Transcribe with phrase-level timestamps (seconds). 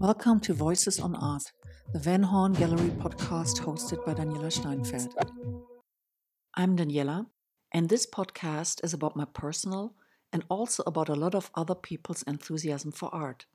[0.00, 1.52] Welcome to Voices on Art,
[1.92, 5.14] the Van Horn Gallery podcast hosted by Daniela Steinfeld.
[6.56, 7.26] I'm Daniela,
[7.72, 9.94] and this podcast is about my personal
[10.32, 13.46] and also about a lot of other people's enthusiasm for art.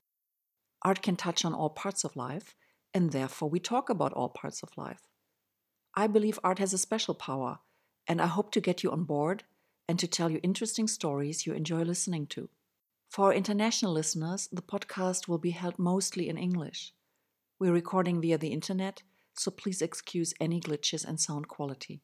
[0.83, 2.55] Art can touch on all parts of life,
[2.93, 5.01] and therefore we talk about all parts of life.
[5.95, 7.59] I believe art has a special power,
[8.07, 9.43] and I hope to get you on board
[9.89, 12.47] and to tell you interesting stories you enjoy listening to.
[13.13, 16.95] For international listeners, the podcast will be held mostly in English.
[17.59, 19.03] We're recording via the internet,
[19.35, 22.01] so please excuse any glitches and sound quality.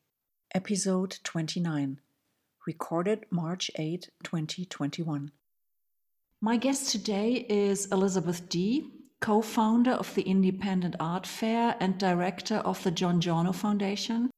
[0.53, 1.99] Episode 29,
[2.67, 5.31] recorded March 8, 2021.
[6.41, 12.57] My guest today is Elizabeth Dee, co founder of the Independent Art Fair and director
[12.57, 14.29] of the John Giorno Foundation.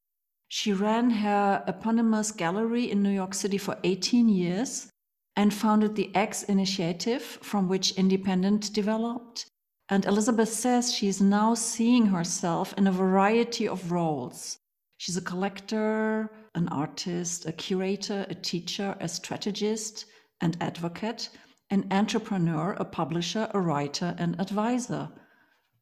[0.48, 4.91] She ran her eponymous gallery in New York City for 18 years
[5.36, 9.46] and founded the X Initiative, from which Independent developed.
[9.88, 14.58] And Elizabeth says she is now seeing herself in a variety of roles.
[14.98, 20.06] She's a collector, an artist, a curator, a teacher, a strategist,
[20.40, 21.30] and advocate,
[21.70, 25.08] an entrepreneur, a publisher, a writer, and advisor.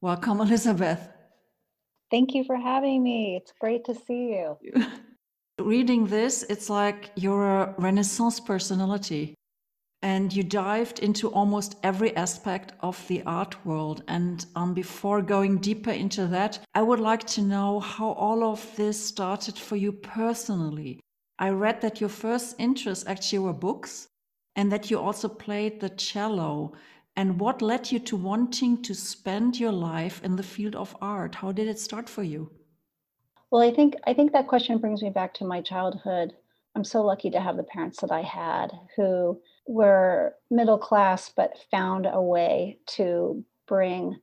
[0.01, 1.09] Welcome, Elizabeth.
[2.11, 3.39] Thank you for having me.
[3.41, 4.57] It's great to see you.
[5.59, 9.37] Reading this, it's like you're a Renaissance personality
[10.03, 14.03] and you dived into almost every aspect of the art world.
[14.09, 18.75] And um, before going deeper into that, I would like to know how all of
[18.77, 21.01] this started for you personally.
[21.39, 24.09] I read that your first interests actually were books
[24.57, 26.73] and that you also played the cello.
[27.17, 31.35] And what led you to wanting to spend your life in the field of art?
[31.37, 32.51] How did it start for you?
[33.51, 36.35] Well, I think I think that question brings me back to my childhood.
[36.77, 39.41] I'm so lucky to have the parents that I had who
[39.71, 44.19] were middle class but found a way to bring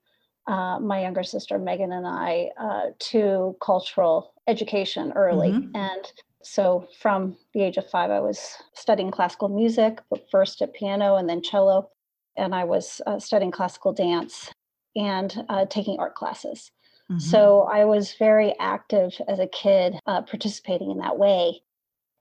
[0.45, 5.51] uh, my younger sister Megan and I uh, to cultural education early.
[5.51, 5.73] Mm-hmm.
[5.73, 6.11] And
[6.43, 11.15] so from the age of five, I was studying classical music, but first at piano
[11.15, 11.91] and then cello.
[12.35, 14.51] And I was uh, studying classical dance
[14.97, 16.71] and uh, taking art classes.
[17.09, 17.19] Mm-hmm.
[17.19, 21.61] So I was very active as a kid, uh, participating in that way.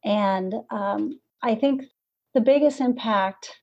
[0.05, 1.83] And um, I think
[2.37, 3.63] the biggest impact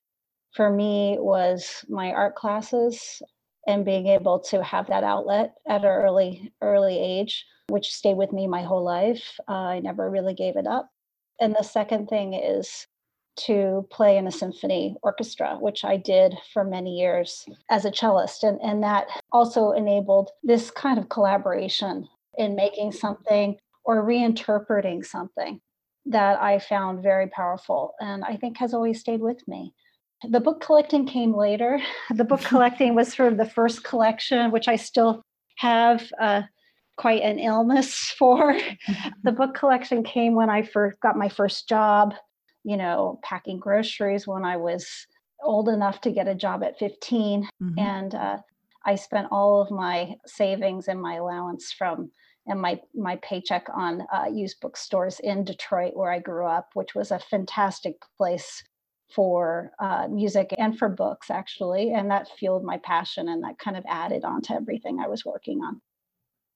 [0.52, 3.22] for me was my art classes
[3.68, 8.32] and being able to have that outlet at an early early age which stayed with
[8.32, 9.38] me my whole life.
[9.48, 10.90] Uh, i never really gave it up.
[11.40, 12.88] And the second thing is
[13.46, 18.42] to play in a symphony orchestra which i did for many years as a cellist.
[18.42, 22.08] And, and that also enabled this kind of collaboration
[22.38, 25.60] in making something or reinterpreting something
[26.06, 29.72] that I found very powerful and I think has always stayed with me.
[30.28, 31.80] The book collecting came later.
[32.14, 35.22] The book collecting was sort of the first collection, which I still
[35.56, 36.42] have uh,
[36.96, 38.58] quite an illness for.
[39.22, 42.14] the book collection came when I first got my first job,
[42.64, 44.86] you know, packing groceries when I was
[45.42, 47.42] old enough to get a job at 15.
[47.42, 47.78] Mm-hmm.
[47.78, 48.38] And uh,
[48.86, 52.10] I spent all of my savings and my allowance from
[52.46, 56.94] and my my paycheck on uh, used bookstores in Detroit, where I grew up, which
[56.94, 58.62] was a fantastic place
[59.14, 61.92] for uh, music and for books, actually.
[61.92, 65.24] And that fueled my passion, and that kind of added on to everything I was
[65.24, 65.80] working on.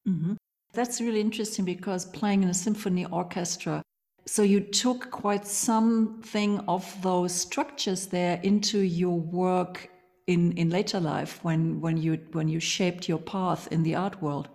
[0.08, 0.34] Mm-hmm.
[0.72, 3.82] That's really interesting because playing in a symphony orchestra.
[4.26, 9.88] So you took quite something of those structures there into your work
[10.26, 14.20] in, in later life when, when you when you shaped your path in the art
[14.20, 14.50] world.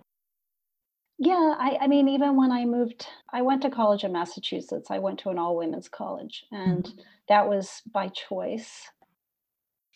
[1.18, 4.90] Yeah, I, I mean, even when I moved, I went to college in Massachusetts.
[4.90, 7.00] I went to an all women's college, and mm-hmm.
[7.28, 8.88] that was by choice.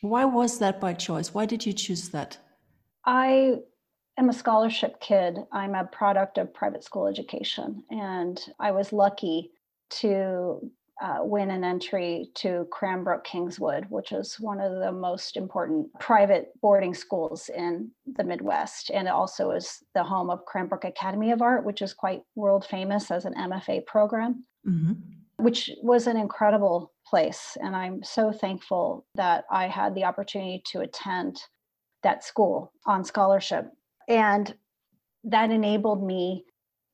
[0.01, 1.35] Why was that by choice?
[1.35, 2.39] Why did you choose that?
[3.05, 3.57] I
[4.17, 5.39] am a scholarship kid.
[5.51, 9.51] I'm a product of private school education, and I was lucky
[9.91, 15.87] to uh, win an entry to Cranbrook Kingswood, which is one of the most important
[16.01, 18.91] private boarding schools in the Midwest.
[18.91, 22.67] And it also is the home of Cranbrook Academy of Art, which is quite world
[22.67, 24.95] famous as an MFA program, mm-hmm.
[25.37, 27.57] which was an incredible place.
[27.63, 31.41] And I'm so thankful that I had the opportunity to attend
[32.03, 33.71] that school on scholarship.
[34.09, 34.55] And
[35.25, 36.45] that enabled me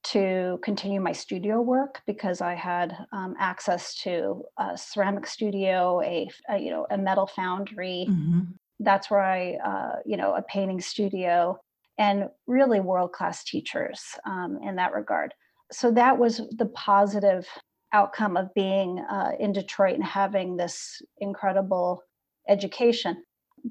[0.04, 6.28] to continue my studio work because I had um, access to a ceramic studio, a,
[6.48, 8.06] a, you know a metal foundry.
[8.08, 8.40] Mm-hmm.
[8.80, 11.58] That's where I uh, you know a painting studio,
[11.98, 15.34] and really world class teachers um, in that regard.
[15.72, 17.46] So that was the positive
[17.92, 22.02] outcome of being uh, in Detroit and having this incredible
[22.48, 23.22] education.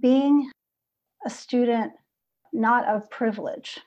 [0.01, 0.49] Being
[1.25, 1.91] a student
[2.53, 3.79] not of privilege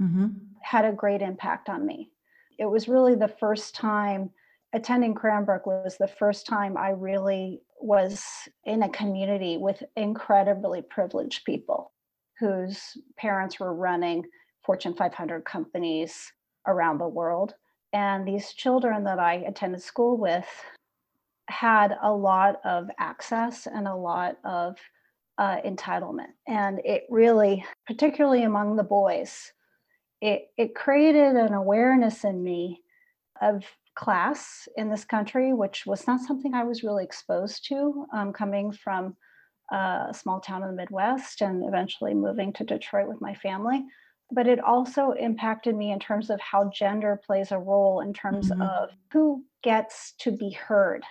[0.00, 0.28] mm-hmm.
[0.62, 2.10] had a great impact on me.
[2.58, 4.30] It was really the first time
[4.72, 8.24] attending Cranbrook was the first time I really was
[8.64, 11.92] in a community with incredibly privileged people
[12.38, 14.24] whose parents were running
[14.64, 16.32] Fortune 500 companies
[16.66, 17.54] around the world.
[17.92, 20.46] And these children that I attended school with
[21.48, 24.76] had a lot of access and a lot of
[25.38, 26.32] uh, entitlement.
[26.46, 29.52] And it really, particularly among the boys,
[30.20, 32.80] it, it created an awareness in me
[33.40, 33.64] of
[33.94, 38.72] class in this country, which was not something I was really exposed to um, coming
[38.72, 39.16] from
[39.72, 43.84] a small town in the Midwest and eventually moving to Detroit with my family.
[44.32, 48.50] But it also impacted me in terms of how gender plays a role in terms
[48.50, 48.62] mm-hmm.
[48.62, 51.02] of who gets to be heard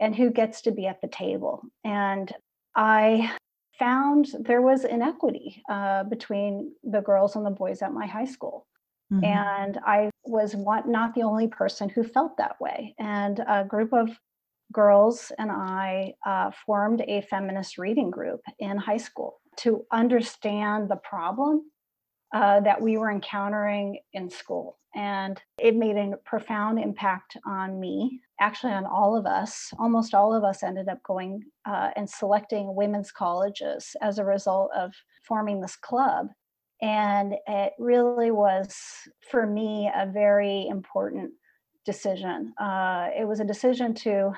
[0.00, 1.62] and who gets to be at the table.
[1.84, 2.32] And
[2.74, 3.36] I
[3.82, 8.66] found there was inequity uh, between the girls and the boys at my high school.
[9.12, 9.24] Mm-hmm.
[9.24, 12.94] And I was one, not the only person who felt that way.
[12.98, 14.08] And a group of
[14.72, 20.96] girls and I uh, formed a feminist reading group in high school to understand the
[20.96, 21.64] problem
[22.32, 24.78] uh, that we were encountering in school.
[24.94, 29.70] And it made a profound impact on me, actually, on all of us.
[29.78, 34.70] Almost all of us ended up going uh, and selecting women's colleges as a result
[34.76, 34.92] of
[35.26, 36.26] forming this club.
[36.82, 38.76] And it really was,
[39.30, 41.30] for me, a very important
[41.86, 42.52] decision.
[42.60, 44.32] Uh, it was a decision to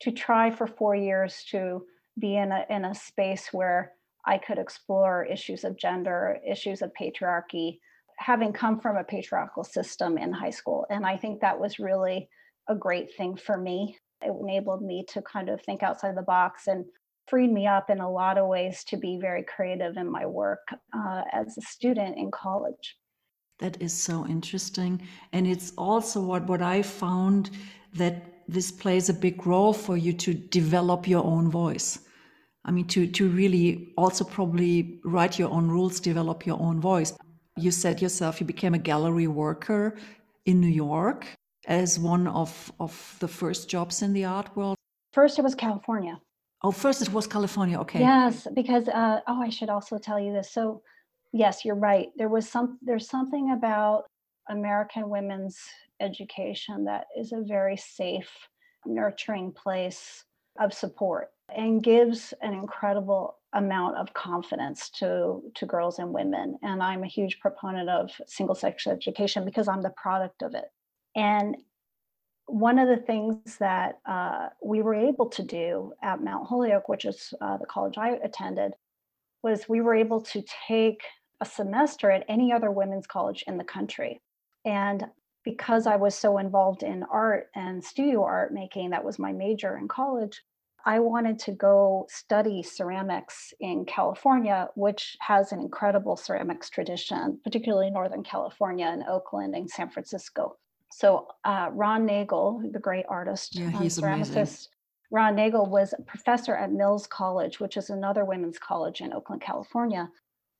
[0.00, 1.84] to try for four years to
[2.18, 3.92] be in a in a space where
[4.26, 7.78] I could explore issues of gender, issues of patriarchy,
[8.16, 10.86] having come from a patriarchal system in high school.
[10.90, 12.28] And I think that was really
[12.68, 13.96] a great thing for me.
[14.20, 16.84] It enabled me to kind of think outside the box and
[17.28, 20.66] freed me up in a lot of ways to be very creative in my work
[20.96, 22.96] uh, as a student in college.
[23.58, 25.06] That is so interesting.
[25.32, 27.50] And it's also what, what I found
[27.94, 32.00] that this plays a big role for you to develop your own voice.
[32.64, 37.12] I mean, to, to really also probably write your own rules, develop your own voice.
[37.56, 39.96] You said yourself you became a gallery worker
[40.44, 41.26] in New York
[41.66, 44.76] as one of, of the first jobs in the art world.
[45.12, 46.20] First, it was California.
[46.62, 47.78] Oh, first it was California.
[47.80, 48.00] Okay.
[48.00, 50.52] Yes, because uh, oh, I should also tell you this.
[50.52, 50.82] So,
[51.32, 52.08] yes, you're right.
[52.16, 52.78] There was some.
[52.82, 54.04] There's something about
[54.48, 55.58] American women's
[56.00, 58.30] education that is a very safe,
[58.86, 60.24] nurturing place
[60.60, 66.58] of support and gives an incredible amount of confidence to to girls and women.
[66.62, 70.64] And I'm a huge proponent of single sex education because I'm the product of it.
[71.14, 71.56] And
[72.46, 77.04] one of the things that uh, we were able to do at Mount Holyoke, which
[77.04, 78.74] is uh, the college I attended,
[79.42, 81.02] was we were able to take
[81.40, 84.20] a semester at any other women's college in the country.
[84.64, 85.06] And
[85.44, 89.76] because I was so involved in art and studio art making, that was my major
[89.76, 90.40] in college,
[90.84, 97.90] I wanted to go study ceramics in California, which has an incredible ceramics tradition, particularly
[97.90, 100.56] Northern California and Oakland and San Francisco.
[100.92, 104.68] So uh, Ron Nagel, the great artist, yeah, he's ceramicist, amazing.
[105.10, 109.42] Ron Nagel was a professor at Mills College, which is another women's college in Oakland,
[109.42, 110.08] California.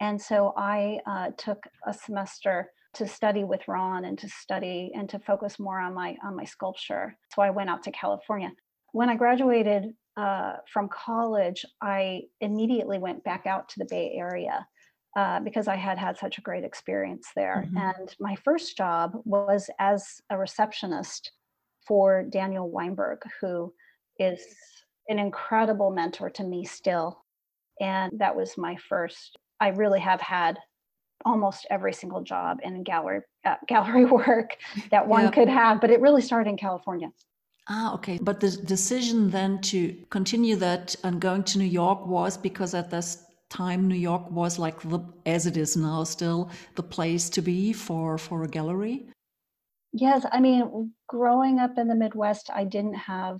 [0.00, 5.08] And so I uh, took a semester to study with Ron and to study and
[5.08, 7.16] to focus more on my on my sculpture.
[7.34, 8.50] So I went out to California.
[8.92, 14.66] When I graduated uh, from college, I immediately went back out to the Bay Area
[15.16, 17.64] uh, because I had had such a great experience there.
[17.66, 17.76] Mm-hmm.
[17.76, 21.32] And my first job was as a receptionist
[21.86, 23.72] for Daniel Weinberg, who
[24.18, 24.40] is
[25.08, 27.24] an incredible mentor to me still.
[27.80, 30.58] And that was my first, I really have had
[31.24, 34.56] almost every single job in gallery uh, gallery work
[34.90, 37.08] that one could have but it really started in california
[37.68, 42.36] ah okay but the decision then to continue that and going to new york was
[42.36, 46.82] because at this time New York was like the as it is now still the
[46.82, 49.06] place to be for for a gallery?
[49.92, 53.38] Yes, I mean, growing up in the Midwest, I didn't have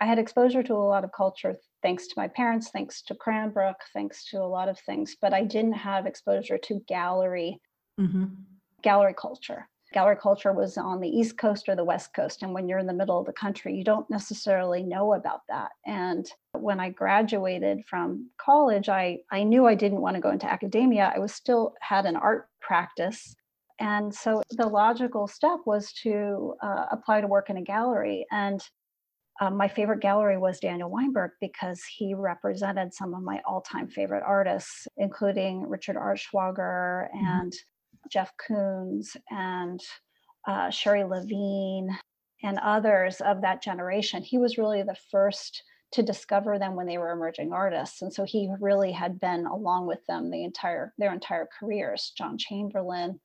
[0.00, 3.76] I had exposure to a lot of culture thanks to my parents, thanks to Cranbrook,
[3.92, 7.60] thanks to a lot of things, but I didn't have exposure to gallery
[8.00, 8.26] mm-hmm.
[8.82, 12.42] gallery culture gallery culture was on the East Coast or the West Coast.
[12.42, 15.70] And when you're in the middle of the country, you don't necessarily know about that.
[15.86, 20.52] And when I graduated from college, I, I knew I didn't want to go into
[20.52, 21.14] academia.
[21.16, 23.34] I was still had an art practice.
[23.80, 28.26] And so the logical step was to uh, apply to work in a gallery.
[28.30, 28.60] And
[29.40, 33.88] um, my favorite gallery was Daniel Weinberg because he represented some of my all time
[33.88, 37.26] favorite artists, including Richard Artschwager mm-hmm.
[37.26, 37.54] and.
[38.10, 39.80] Jeff Koons and
[40.46, 41.96] uh, Sherrie Levine
[42.42, 44.22] and others of that generation.
[44.22, 48.24] He was really the first to discover them when they were emerging artists and so
[48.24, 53.18] he really had been along with them the entire their entire careers john chamberlain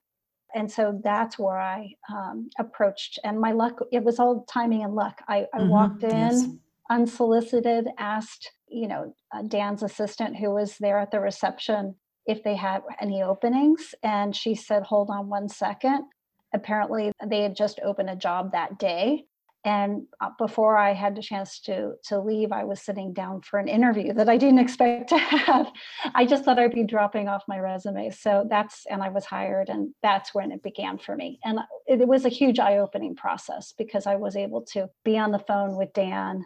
[0.53, 4.93] and so that's where i um, approached and my luck it was all timing and
[4.93, 5.69] luck i, I mm-hmm.
[5.69, 6.45] walked in yes.
[6.89, 12.55] unsolicited asked you know uh, dan's assistant who was there at the reception if they
[12.55, 16.05] had any openings and she said hold on one second.
[16.53, 19.25] Apparently they had just opened a job that day
[19.63, 23.59] and uh, before i had the chance to to leave i was sitting down for
[23.59, 25.71] an interview that i didn't expect to have.
[26.15, 29.69] I just thought i'd be dropping off my resume so that's and i was hired
[29.69, 31.39] and that's when it began for me.
[31.43, 35.39] And it, was a huge eye-opening process because i was able to be on the
[35.39, 36.43] phone with dan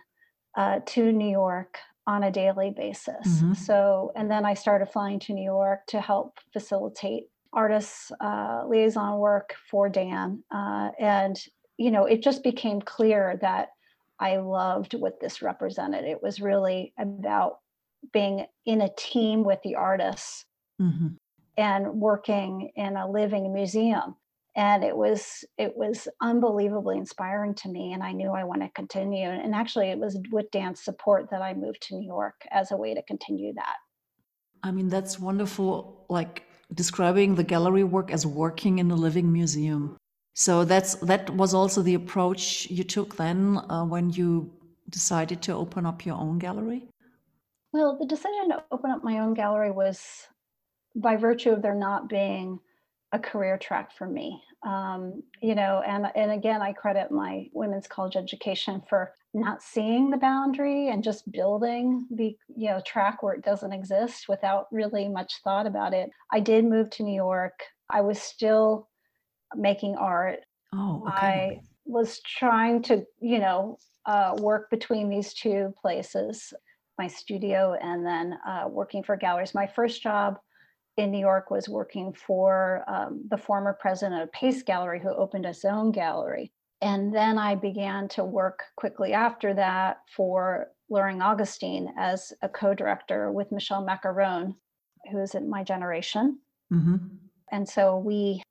[0.57, 3.53] uh, to new york on a daily basis mm-hmm.
[3.53, 9.17] so and then i started flying to new york to help facilitate artists uh, liaison
[9.17, 11.39] work for dan uh, and
[11.77, 13.69] you know, it just became clear that
[14.19, 16.05] I loved what this represented.
[16.05, 17.59] It was really about
[18.13, 20.45] being in a team with the artists
[20.81, 21.07] mm-hmm.
[21.57, 24.15] and working in a living museum
[24.55, 28.69] and it was it was unbelievably inspiring to me and i knew i want to
[28.69, 32.71] continue and actually it was with dan's support that i moved to new york as
[32.71, 33.75] a way to continue that
[34.63, 36.43] i mean that's wonderful like
[36.73, 39.97] describing the gallery work as working in a living museum
[40.33, 44.51] so that's that was also the approach you took then uh, when you
[44.89, 46.87] decided to open up your own gallery.
[47.71, 49.99] Well, the decision to open up my own gallery was
[50.95, 52.59] by virtue of there not being
[53.15, 54.41] a career track for me.
[54.65, 60.09] Um, you know, and and again, I credit my women's college education for not seeing
[60.09, 65.07] the boundary and just building the you know track where it doesn't exist without really
[65.07, 66.09] much thought about it.
[66.31, 67.59] I did move to New York.
[67.89, 68.89] I was still
[69.55, 70.39] making art.
[70.73, 71.15] Oh, okay.
[71.15, 76.53] I was trying to, you know, uh, work between these two places,
[76.97, 79.53] my studio and then uh, working for galleries.
[79.53, 80.37] My first job
[80.97, 85.45] in New York was working for um, the former president of Pace Gallery, who opened
[85.45, 86.51] his own gallery.
[86.81, 92.73] And then I began to work quickly after that for Luhring Augustine as a co
[92.73, 94.55] director with Michelle Maccarone,
[95.11, 96.39] who is in my generation.
[96.71, 96.97] Mm-hmm.
[97.51, 98.41] And so we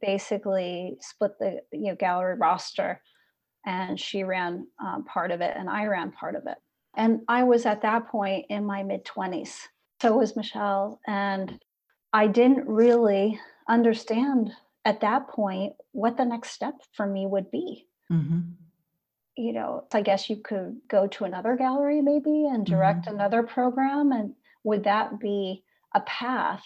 [0.00, 3.00] basically split the you know gallery roster
[3.66, 6.56] and she ran um, part of it and i ran part of it
[6.96, 9.56] and i was at that point in my mid 20s
[10.00, 11.58] so was michelle and
[12.12, 13.38] i didn't really
[13.68, 14.50] understand
[14.84, 18.40] at that point what the next step for me would be mm-hmm.
[19.36, 23.14] you know i guess you could go to another gallery maybe and direct mm-hmm.
[23.14, 25.62] another program and would that be
[25.94, 26.64] a path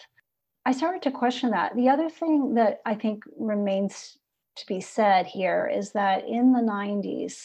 [0.66, 1.76] I started to question that.
[1.76, 4.16] The other thing that I think remains
[4.56, 7.44] to be said here is that in the 90s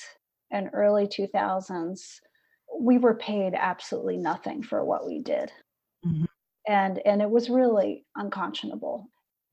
[0.51, 2.19] and early 2000s,
[2.79, 5.51] we were paid absolutely nothing for what we did.
[6.05, 6.25] Mm-hmm.
[6.69, 9.09] And, and it was really unconscionable.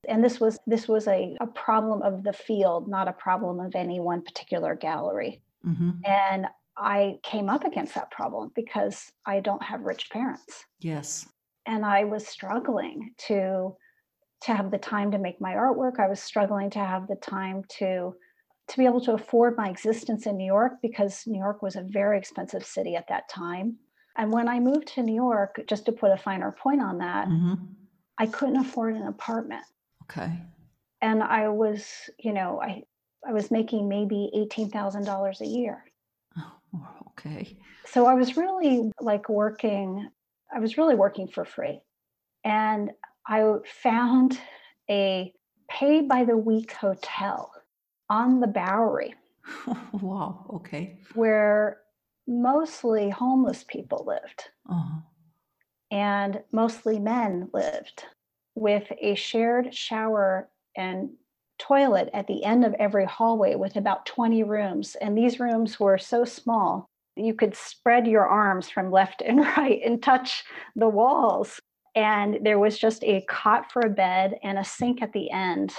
[0.07, 3.75] And this was this was a, a problem of the field, not a problem of
[3.75, 5.41] any one particular gallery.
[5.65, 5.91] Mm-hmm.
[6.05, 6.45] And
[6.77, 10.65] I came up against that problem because I don't have rich parents.
[10.79, 11.27] Yes
[11.67, 13.75] and I was struggling to
[14.39, 15.99] to have the time to make my artwork.
[15.99, 18.15] I was struggling to have the time to
[18.69, 21.85] to be able to afford my existence in New York because New York was a
[21.87, 23.77] very expensive city at that time.
[24.17, 27.27] And when I moved to New York, just to put a finer point on that,
[27.27, 27.53] mm-hmm.
[28.17, 29.63] I couldn't afford an apartment.
[30.03, 30.31] Okay.
[31.01, 31.85] And I was,
[32.17, 32.83] you know, I
[33.27, 35.83] I was making maybe eighteen thousand dollars a year.
[36.37, 37.57] Oh, okay.
[37.85, 40.09] So I was really like working
[40.53, 41.81] I was really working for free.
[42.43, 42.91] And
[43.27, 44.39] I found
[44.89, 45.33] a
[45.69, 47.51] pay by the week hotel
[48.09, 49.13] on the Bowery.
[49.91, 50.99] wow, okay.
[51.13, 51.79] Where
[52.27, 54.49] mostly homeless people lived.
[54.69, 55.01] Uh-huh.
[55.91, 58.03] And mostly men lived
[58.55, 61.09] with a shared shower and
[61.59, 64.95] toilet at the end of every hallway with about 20 rooms.
[64.99, 69.81] And these rooms were so small you could spread your arms from left and right
[69.83, 70.43] and touch
[70.75, 71.59] the walls.
[71.95, 75.73] And there was just a cot for a bed and a sink at the end.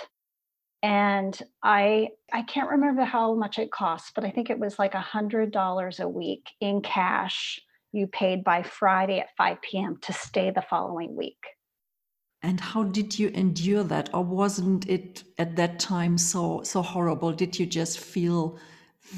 [0.82, 4.94] And I I can't remember how much it cost, but I think it was like
[4.94, 7.61] a hundred dollars a week in cash
[7.92, 9.97] you paid by Friday at 5 p.m.
[10.02, 11.42] to stay the following week.
[12.42, 14.14] And how did you endure that?
[14.14, 17.32] Or wasn't it at that time so so horrible?
[17.32, 18.58] Did you just feel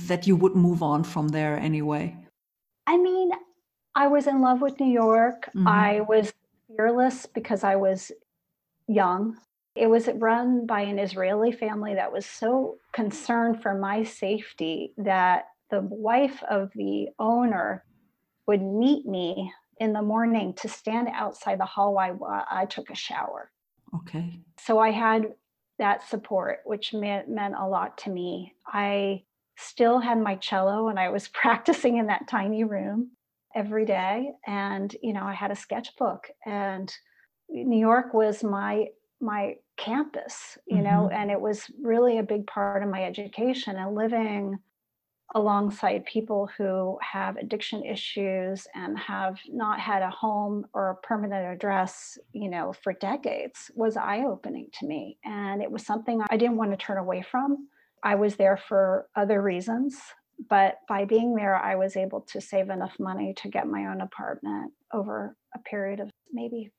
[0.07, 2.17] that you would move on from there anyway?
[2.87, 3.31] I mean,
[3.95, 5.51] I was in love with New York.
[5.55, 5.69] Mm-hmm.
[5.69, 6.33] I was
[6.69, 8.11] fearless because I was
[8.87, 9.37] young.
[9.81, 15.47] It was run by an Israeli family that was so concerned for my safety that
[15.71, 17.83] the wife of the owner
[18.47, 22.95] would meet me in the morning to stand outside the hallway while I took a
[22.95, 23.51] shower.
[23.95, 24.39] Okay.
[24.59, 25.33] So I had
[25.79, 28.55] that support, which meant, meant a lot to me.
[28.67, 29.23] I
[29.57, 33.13] still had my cello and I was practicing in that tiny room
[33.55, 34.33] every day.
[34.47, 36.95] And, you know, I had a sketchbook and
[37.49, 38.89] New York was my
[39.21, 40.85] my campus, you mm-hmm.
[40.85, 44.59] know, and it was really a big part of my education and living
[45.35, 51.47] alongside people who have addiction issues and have not had a home or a permanent
[51.47, 55.19] address, you know, for decades was eye-opening to me.
[55.25, 57.69] And it was something I didn't want to turn away from.
[58.03, 59.97] I was there for other reasons,
[60.49, 64.01] but by being there, I was able to save enough money to get my own
[64.01, 66.73] apartment over a period of maybe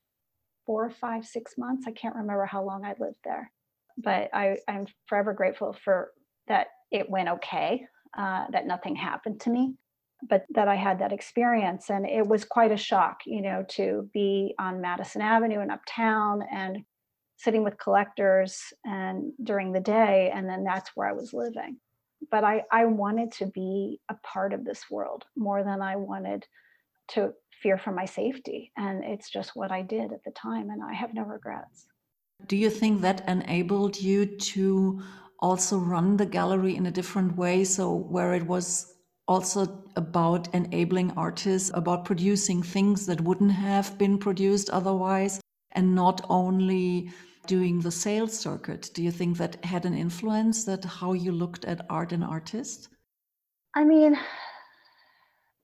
[0.72, 1.84] four, five, six months.
[1.86, 3.52] I can't remember how long I lived there,
[3.98, 6.12] but I, I'm forever grateful for
[6.48, 7.86] that it went okay
[8.18, 9.74] uh, that nothing happened to me,
[10.30, 11.90] but that I had that experience.
[11.90, 16.42] And it was quite a shock, you know, to be on Madison Avenue and uptown
[16.50, 16.86] and
[17.36, 20.32] sitting with collectors and during the day.
[20.34, 21.82] And then that's where I was living.
[22.30, 26.48] But I, I wanted to be a part of this world more than I wanted
[27.12, 28.72] to fear for my safety.
[28.78, 30.70] And it's just what I did at the time.
[30.70, 31.86] And I have no regrets.
[32.48, 35.02] Do you think that enabled you to
[35.42, 37.64] also run the gallery in a different way.
[37.64, 38.94] So, where it was
[39.28, 45.42] also about enabling artists, about producing things that wouldn't have been produced otherwise,
[45.72, 47.12] and not only
[47.48, 48.92] doing the sales circuit.
[48.94, 52.88] Do you think that had an influence that how you looked at art and artists?
[53.76, 54.18] I mean,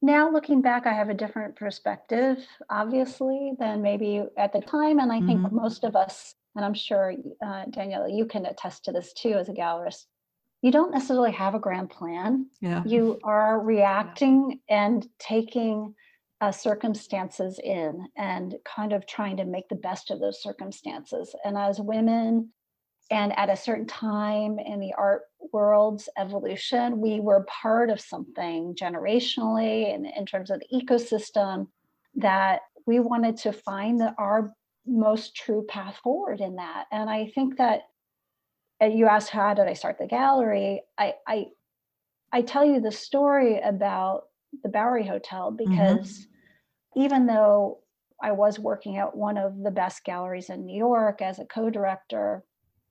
[0.01, 4.99] now looking back, I have a different perspective, obviously, than maybe at the time.
[4.99, 5.55] And I think mm-hmm.
[5.55, 9.47] most of us and I'm sure uh, Daniela, you can attest to this too as
[9.47, 10.05] a gallerist.
[10.63, 12.47] You don't necessarily have a grand plan.
[12.61, 12.81] Yeah.
[12.83, 14.85] You are reacting yeah.
[14.85, 15.93] and taking
[16.41, 21.35] uh, circumstances in and kind of trying to make the best of those circumstances.
[21.45, 22.49] And as women,
[23.09, 28.75] and at a certain time in the art world's evolution, we were part of something
[28.75, 31.67] generationally and in terms of the ecosystem
[32.15, 34.53] that we wanted to find the, our
[34.85, 36.85] most true path forward in that.
[36.91, 37.83] And I think that
[38.81, 40.81] you asked how did I start the gallery?
[40.97, 41.45] I I
[42.31, 44.23] I tell you the story about
[44.63, 45.69] the Bowery Hotel mm-hmm.
[45.69, 47.01] because mm-hmm.
[47.01, 47.79] even though
[48.21, 52.43] I was working at one of the best galleries in New York as a co-director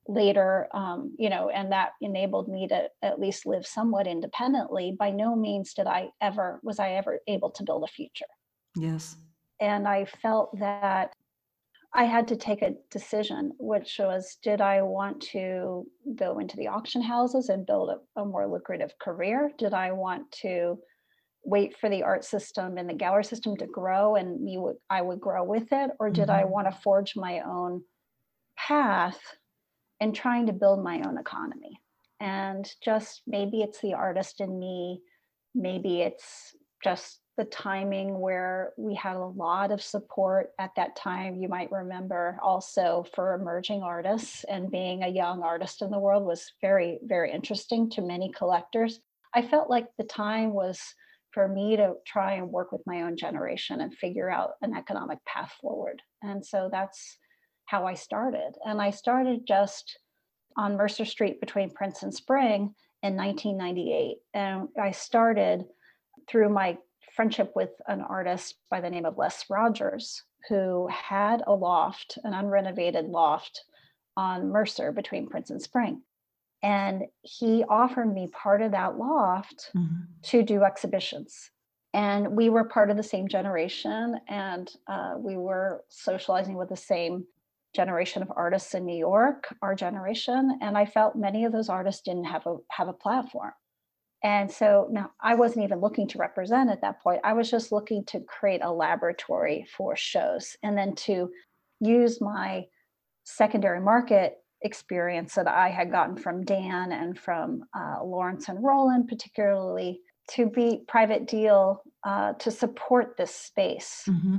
[0.09, 4.95] later, um, you know, and that enabled me to at least live somewhat independently.
[4.99, 8.27] By no means did I ever was I ever able to build a future.
[8.77, 9.16] Yes.
[9.61, 11.12] And I felt that
[11.95, 16.69] I had to take a decision, which was did I want to go into the
[16.69, 19.51] auction houses and build a, a, more lucrative career?
[19.57, 20.79] Did I want to
[21.42, 25.01] wait for the art system and the gallery system to grow and me would I
[25.01, 25.90] would grow with it?
[25.99, 26.42] Or did mm-hmm.
[26.42, 27.83] I want to forge my own
[28.59, 29.19] path
[30.00, 31.80] and trying to build my own economy?
[32.20, 35.00] And just maybe it's the artist in me,
[35.54, 41.37] maybe it's just the timing where we had a lot of support at that time.
[41.37, 46.24] You might remember also for emerging artists and being a young artist in the world
[46.24, 49.00] was very, very interesting to many collectors.
[49.35, 50.80] I felt like the time was
[51.32, 55.22] for me to try and work with my own generation and figure out an economic
[55.26, 56.00] path forward.
[56.22, 57.18] And so that's
[57.66, 58.52] how I started.
[58.64, 59.98] And I started just
[60.57, 64.16] on Mercer Street between Prince and Spring in 1998.
[64.35, 65.64] And I started
[66.29, 66.79] through my
[67.14, 72.33] friendship with an artist by the name of Les Rogers, who had a loft, an
[72.33, 73.62] unrenovated loft
[74.16, 76.02] on Mercer between Prince and Spring.
[76.62, 80.05] And he offered me part of that loft mm-hmm.
[80.22, 81.50] to do exhibitions.
[81.92, 86.76] And we were part of the same generation, and uh, we were socializing with the
[86.76, 87.24] same
[87.77, 90.59] generation of artists in New York, our generation.
[90.61, 93.53] And I felt many of those artists didn't have a have a platform.
[94.25, 97.21] And so now I wasn't even looking to represent at that point.
[97.23, 101.31] I was just looking to create a laboratory for shows and then to
[101.81, 102.65] use my
[103.25, 109.07] secondary market experience that I had gotten from Dan and from uh, Lawrence and Roland,
[109.07, 110.01] particularly
[110.33, 114.05] to be private deal uh, to support this space.
[114.09, 114.37] Mm-hmm.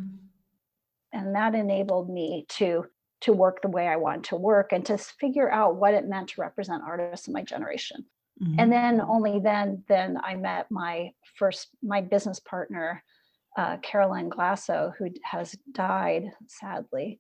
[1.13, 2.85] And that enabled me to
[3.21, 6.29] to work the way I wanted to work and to figure out what it meant
[6.29, 8.05] to represent artists in my generation
[8.41, 8.59] Mm-hmm.
[8.59, 13.03] And then only then, then I met my first, my business partner,
[13.57, 17.19] uh, Caroline Glasso, who has died sadly,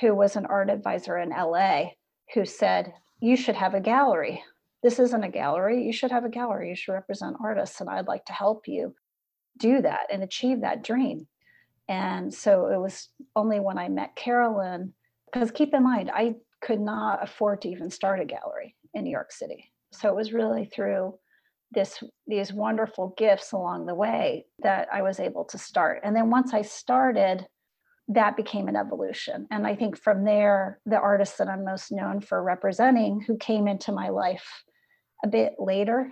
[0.00, 1.90] who was an art advisor in LA,
[2.34, 4.42] who said, You should have a gallery.
[4.82, 5.84] This isn't a gallery.
[5.84, 6.68] You should have a gallery.
[6.68, 8.94] You should represent artists, and I'd like to help you
[9.58, 11.26] do that and achieve that dream.
[11.88, 14.94] And so it was only when I met Carolyn,
[15.32, 19.10] because keep in mind, I could not afford to even start a gallery in New
[19.10, 19.72] York City.
[19.92, 21.18] So it was really through
[21.72, 26.00] this these wonderful gifts along the way that I was able to start.
[26.04, 27.46] And then once I started,
[28.08, 29.46] that became an evolution.
[29.50, 33.66] And I think from there, the artists that I'm most known for representing who came
[33.68, 34.46] into my life
[35.24, 36.10] a bit later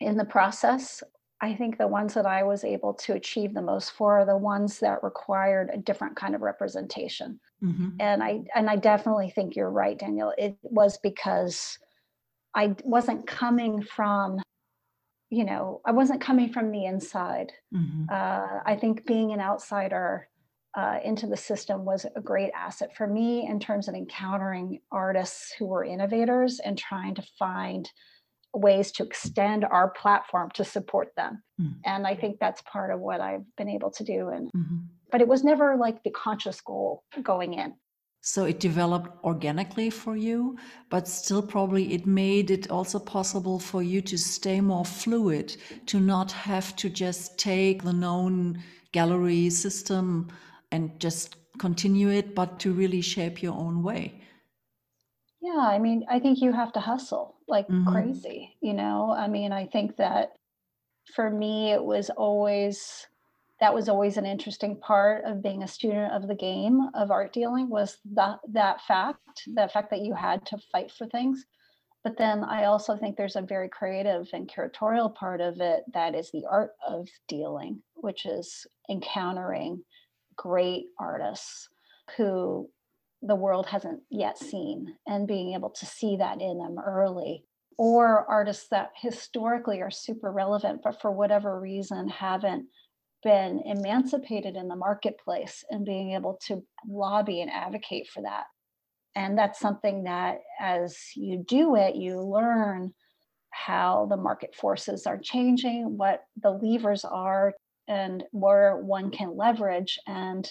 [0.00, 1.02] in the process,
[1.40, 4.36] I think the ones that I was able to achieve the most for are the
[4.36, 7.40] ones that required a different kind of representation.
[7.62, 7.88] Mm-hmm.
[8.00, 10.32] And I and I definitely think you're right, Daniel.
[10.38, 11.78] It was because
[12.54, 14.38] I wasn't coming from,
[15.30, 17.52] you know, I wasn't coming from the inside.
[17.74, 18.04] Mm-hmm.
[18.10, 20.28] Uh, I think being an outsider
[20.76, 25.52] uh, into the system was a great asset for me in terms of encountering artists
[25.58, 27.90] who were innovators and trying to find
[28.52, 31.42] ways to extend our platform to support them.
[31.60, 31.72] Mm-hmm.
[31.84, 34.28] And I think that's part of what I've been able to do.
[34.28, 34.76] And mm-hmm.
[35.10, 37.74] But it was never like the conscious goal going in.
[38.22, 40.58] So it developed organically for you,
[40.90, 45.98] but still probably it made it also possible for you to stay more fluid, to
[46.00, 50.28] not have to just take the known gallery system
[50.70, 54.20] and just continue it, but to really shape your own way.
[55.40, 57.90] Yeah, I mean, I think you have to hustle like mm-hmm.
[57.90, 59.12] crazy, you know?
[59.12, 60.32] I mean, I think that
[61.14, 63.06] for me, it was always
[63.60, 67.32] that was always an interesting part of being a student of the game of art
[67.32, 71.44] dealing was that that fact the fact that you had to fight for things.
[72.02, 76.14] But then i also think there's a very creative and curatorial part of it that
[76.14, 79.84] is the art of dealing which is encountering
[80.36, 81.68] great artists
[82.16, 82.70] who
[83.22, 87.44] the world hasn't yet seen and being able to see that in them early.
[87.76, 92.66] Or artists that historically are super relevant but for whatever reason haven't
[93.22, 98.44] been emancipated in the marketplace and being able to lobby and advocate for that.
[99.14, 102.94] And that's something that as you do it, you learn
[103.50, 107.52] how the market forces are changing, what the levers are,
[107.88, 109.98] and where one can leverage.
[110.06, 110.48] And,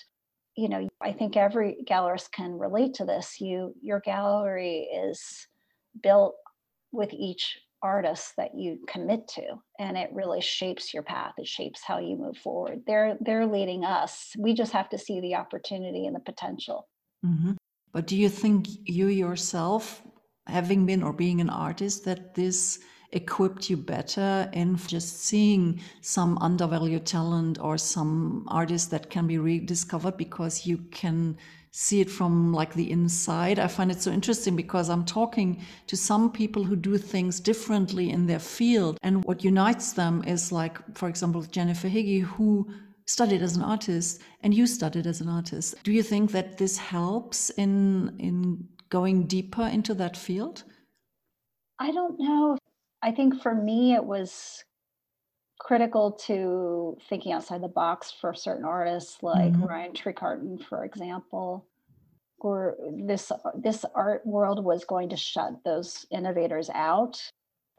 [0.55, 3.39] you know, I think every gallerist can relate to this.
[3.39, 5.47] You your gallery is
[6.03, 6.36] built
[6.91, 9.43] with each artists that you commit to
[9.79, 12.81] and it really shapes your path it shapes how you move forward.
[12.85, 14.33] They're they're leading us.
[14.37, 16.87] We just have to see the opportunity and the potential.
[17.25, 17.53] Mm-hmm.
[17.91, 20.01] but do you think you yourself
[20.47, 22.79] having been or being an artist that this
[23.11, 29.37] equipped you better in just seeing some undervalued talent or some artists that can be
[29.37, 31.35] rediscovered because you can
[31.71, 33.60] see it from like the inside.
[33.60, 38.10] I find it so interesting because I'm talking to some people who do things differently
[38.10, 38.97] in their field.
[39.03, 42.67] And what unites them is like, for example, Jennifer Higgie, who
[43.05, 45.75] studied as an artist and you studied as an artist.
[45.84, 50.63] Do you think that this helps in in going deeper into that field?
[51.79, 52.58] I don't know.
[53.01, 54.63] I think for me it was
[55.59, 59.65] critical to thinking outside the box for certain artists like mm-hmm.
[59.65, 61.65] Ryan Trecartin, for example.
[62.39, 67.21] Or this this art world was going to shut those innovators out.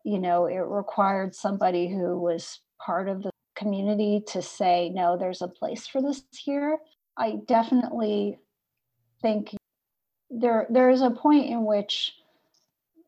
[0.04, 5.42] You know, it required somebody who was part of the community to say, no, there's
[5.42, 6.78] a place for this here.
[7.16, 8.38] I definitely
[9.22, 9.54] think
[10.30, 12.12] there there is a point in which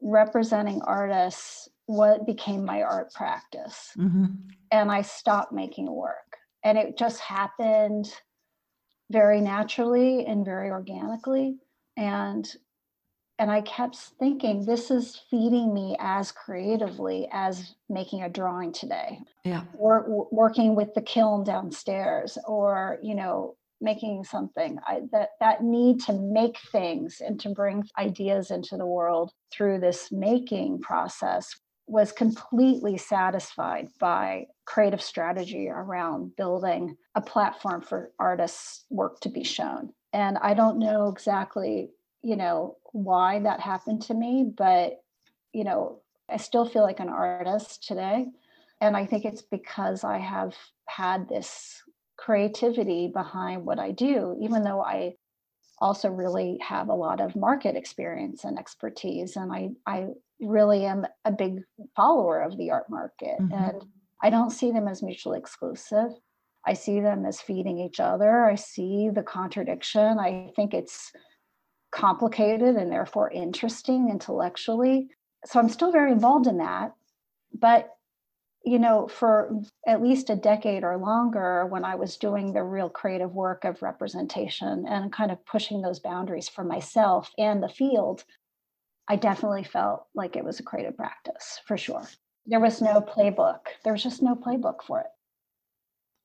[0.00, 3.90] representing artists what became my art practice.
[3.99, 4.27] Mm-hmm.
[4.71, 6.16] And I stopped making work.
[6.64, 8.12] And it just happened
[9.11, 11.57] very naturally and very organically.
[11.97, 12.51] And
[13.38, 19.18] and I kept thinking, this is feeding me as creatively as making a drawing today.
[19.45, 19.64] Yeah.
[19.79, 24.79] Or working with the kiln downstairs, or you know, making something.
[24.87, 29.81] I, that that need to make things and to bring ideas into the world through
[29.81, 31.53] this making process
[31.92, 39.44] was completely satisfied by creative strategy around building a platform for artists' work to be
[39.44, 39.92] shown.
[40.14, 41.90] And I don't know exactly,
[42.22, 45.02] you know, why that happened to me, but
[45.52, 46.00] you know,
[46.31, 48.24] I still feel like an artist today.
[48.81, 51.83] And I think it's because I have had this
[52.16, 55.16] creativity behind what I do, even though I
[55.78, 59.37] also really have a lot of market experience and expertise.
[59.37, 60.07] And I, I
[60.42, 61.62] really am a big
[61.96, 63.40] follower of the art market.
[63.40, 63.52] Mm-hmm.
[63.52, 63.85] And
[64.22, 66.11] I don't see them as mutually exclusive.
[66.66, 68.44] I see them as feeding each other.
[68.44, 70.18] I see the contradiction.
[70.18, 71.12] I think it's
[71.90, 75.09] complicated and therefore interesting intellectually.
[75.44, 76.92] So I'm still very involved in that.
[77.52, 77.90] But
[78.64, 82.88] you know, for at least a decade or longer, when I was doing the real
[82.88, 88.24] creative work of representation and kind of pushing those boundaries for myself and the field,
[89.09, 92.07] I definitely felt like it was a creative practice for sure.
[92.47, 93.61] There was no playbook.
[93.85, 95.07] There was just no playbook for it.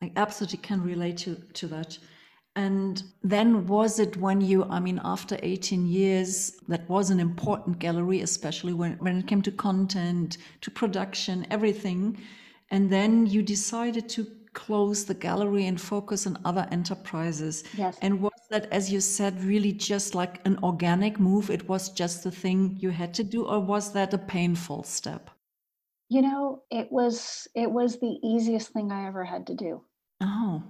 [0.02, 1.98] I absolutely can relate to, to that.
[2.56, 7.78] And then was it when you, I mean, after 18 years, that was an important
[7.78, 12.18] gallery, especially when, when it came to content, to production, everything.
[12.72, 17.64] And then you decided to close the gallery and focus on other enterprises.
[17.78, 17.96] Yes.
[18.02, 21.50] And was that, as you said, really just like an organic move?
[21.50, 25.30] It was just the thing you had to do, or was that a painful step?
[26.10, 29.82] You know, it was it was the easiest thing I ever had to do.
[30.22, 30.64] Oh,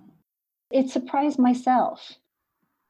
[0.71, 2.13] it surprised myself.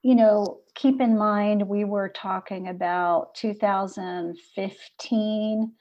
[0.04, 5.74] You know, keep in mind, we were talking about 2015.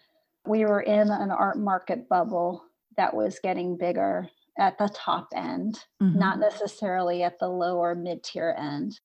[0.47, 2.65] We were in an art market bubble
[2.97, 6.19] that was getting bigger at the top end, mm-hmm.
[6.19, 8.99] not necessarily at the lower mid tier end.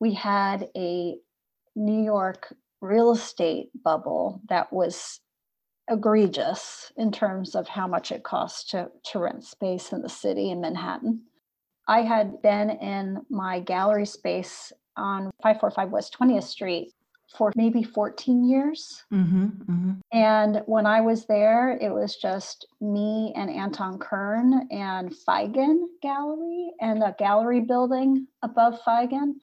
[0.00, 1.16] We had a
[1.76, 5.20] New York real estate bubble that was
[5.90, 10.50] egregious in terms of how much it costs to, to rent space in the city
[10.50, 11.22] in Manhattan.
[11.88, 16.92] I had been in my gallery space on 545 West 20th Street
[17.36, 19.04] for maybe 14 years.
[19.12, 19.92] Mm-hmm, mm-hmm.
[20.12, 26.70] And when I was there, it was just me and Anton Kern and Feigen Gallery
[26.80, 29.34] and a gallery building above Feigen.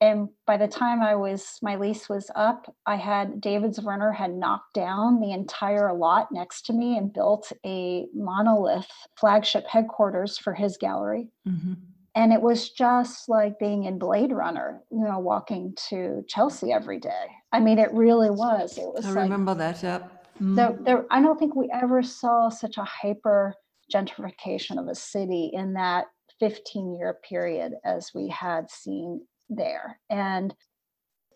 [0.00, 4.32] And by the time I was, my lease was up, I had David Zwirner had
[4.32, 10.54] knocked down the entire lot next to me and built a monolith flagship headquarters for
[10.54, 11.30] his gallery.
[11.48, 11.72] Mm-hmm.
[12.18, 16.98] And it was just like being in Blade Runner, you know, walking to Chelsea every
[16.98, 17.26] day.
[17.52, 18.76] I mean, it really was.
[18.76, 19.06] It was.
[19.06, 19.80] I like, remember that.
[19.80, 20.00] Yeah.
[20.42, 20.56] Mm.
[20.56, 23.54] There, there, I don't think we ever saw such a hyper
[23.94, 26.06] gentrification of a city in that
[26.40, 30.54] 15 year period as we had seen there and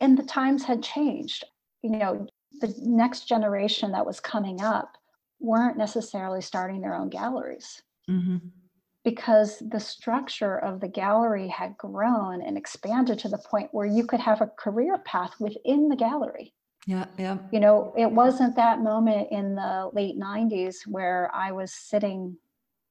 [0.01, 1.45] and the times had changed
[1.83, 2.27] you know
[2.61, 4.99] the next generation that was coming up
[5.41, 8.37] weren't necessarily starting their own galleries mm-hmm.
[9.05, 14.07] Because the structure of the gallery had grown and expanded to the point where you
[14.07, 16.55] could have a career path within the gallery
[16.89, 21.73] yeah yeah you know it wasn't that moment in the late 90s where i was
[21.73, 22.37] sitting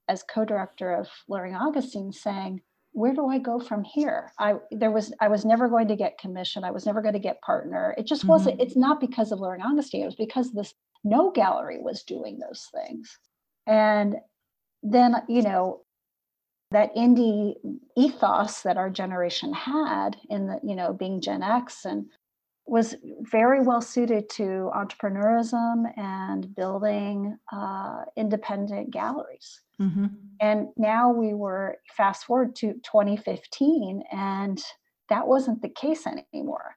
[0.07, 2.61] as co-director of Luhring Augustine saying
[2.93, 4.33] where do I go from here?
[4.37, 6.65] I there was I was never going to get commission.
[6.65, 7.95] I was never going to get partner.
[7.97, 8.31] It just mm-hmm.
[8.31, 8.59] wasn't.
[8.59, 10.01] It's not because of Luhring Augustine.
[10.01, 10.73] It was because this
[11.05, 13.17] no gallery was doing those things.
[13.65, 14.17] And
[14.83, 15.83] then you know
[16.71, 17.55] that indie
[17.97, 22.05] ethos that our generation had in the you know being Gen X and
[22.65, 29.61] was very well suited to entrepreneurism and building uh, independent galleries.
[29.81, 30.05] Mm-hmm.
[30.39, 34.63] And now we were fast forward to 2015, and
[35.09, 36.75] that wasn't the case anymore.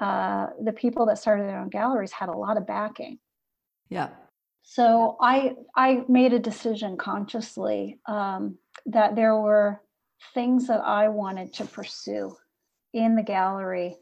[0.00, 3.18] Uh, the people that started their own galleries had a lot of backing.
[3.88, 4.08] Yeah.
[4.68, 9.80] So I I made a decision consciously um, that there were
[10.34, 12.36] things that I wanted to pursue
[12.92, 13.96] in the gallery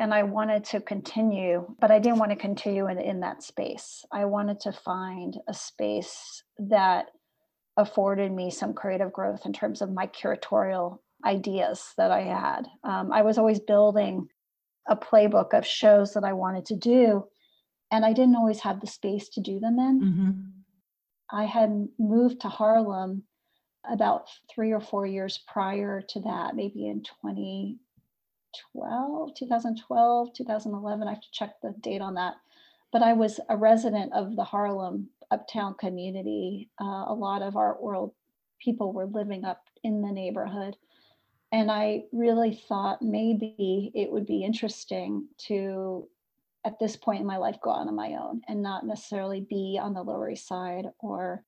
[0.00, 4.04] and I wanted to continue, but I didn't want to continue in, in that space.
[4.10, 7.10] I wanted to find a space that
[7.76, 12.66] afforded me some creative growth in terms of my curatorial ideas that I had.
[12.82, 14.28] Um, I was always building
[14.88, 17.24] a playbook of shows that I wanted to do,
[17.90, 20.00] and I didn't always have the space to do them in.
[20.00, 20.30] Mm-hmm.
[21.30, 23.24] I had moved to Harlem
[23.88, 27.78] about three or four years prior to that, maybe in 20,
[28.54, 31.06] 2012, 2012, 2011.
[31.06, 32.34] I have to check the date on that.
[32.92, 36.70] But I was a resident of the Harlem uptown community.
[36.80, 38.12] Uh, a lot of art world
[38.58, 40.76] people were living up in the neighborhood.
[41.52, 46.08] And I really thought maybe it would be interesting to,
[46.64, 49.78] at this point in my life, go out on my own and not necessarily be
[49.80, 51.44] on the Lower East Side or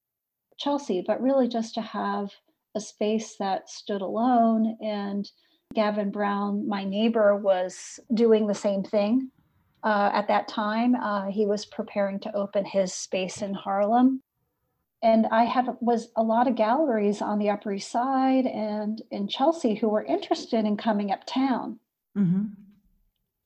[0.58, 2.30] Chelsea, but really just to have
[2.74, 5.30] a space that stood alone and
[5.74, 9.30] Gavin Brown, my neighbor, was doing the same thing
[9.84, 10.96] uh, at that time.
[10.96, 14.22] Uh, he was preparing to open his space in Harlem.
[15.02, 19.28] And I had was a lot of galleries on the Upper East Side and in
[19.28, 21.78] Chelsea who were interested in coming uptown.
[22.18, 22.59] Mm-hmm.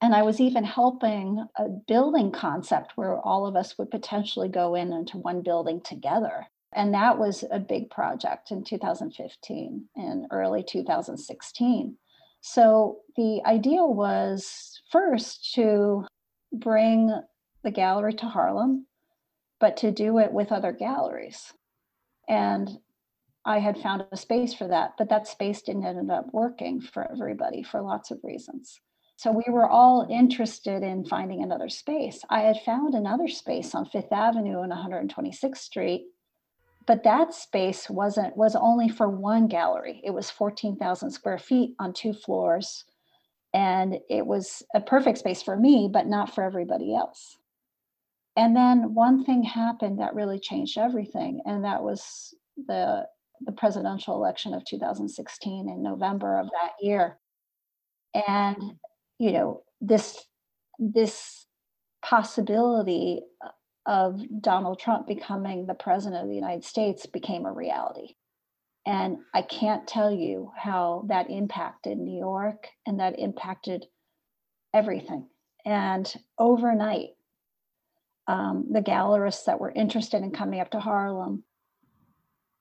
[0.04, 4.74] And I was even helping a building concept where all of us would potentially go
[4.74, 6.46] in into one building together.
[6.74, 11.96] And that was a big project in 2015 and early 2016.
[12.42, 16.04] So the idea was first to
[16.52, 17.10] bring
[17.62, 18.86] the gallery to Harlem,
[19.58, 21.54] but to do it with other galleries.
[22.28, 22.68] And
[23.46, 27.10] I had found a space for that, but that space didn't end up working for
[27.10, 28.82] everybody for lots of reasons.
[29.16, 32.22] So we were all interested in finding another space.
[32.28, 36.06] I had found another space on Fifth Avenue and 126th Street
[36.86, 40.00] but that space wasn't was only for one gallery.
[40.04, 42.84] It was 14,000 square feet on two floors
[43.52, 47.38] and it was a perfect space for me but not for everybody else.
[48.36, 52.34] And then one thing happened that really changed everything and that was
[52.66, 53.06] the
[53.40, 57.18] the presidential election of 2016 in November of that year.
[58.14, 58.74] And
[59.18, 60.24] you know this
[60.78, 61.46] this
[62.02, 63.22] possibility
[63.86, 68.14] of Donald Trump becoming the president of the United States became a reality.
[68.86, 73.86] And I can't tell you how that impacted New York and that impacted
[74.74, 75.28] everything.
[75.64, 77.10] And overnight,
[78.26, 81.44] um, the gallerists that were interested in coming up to Harlem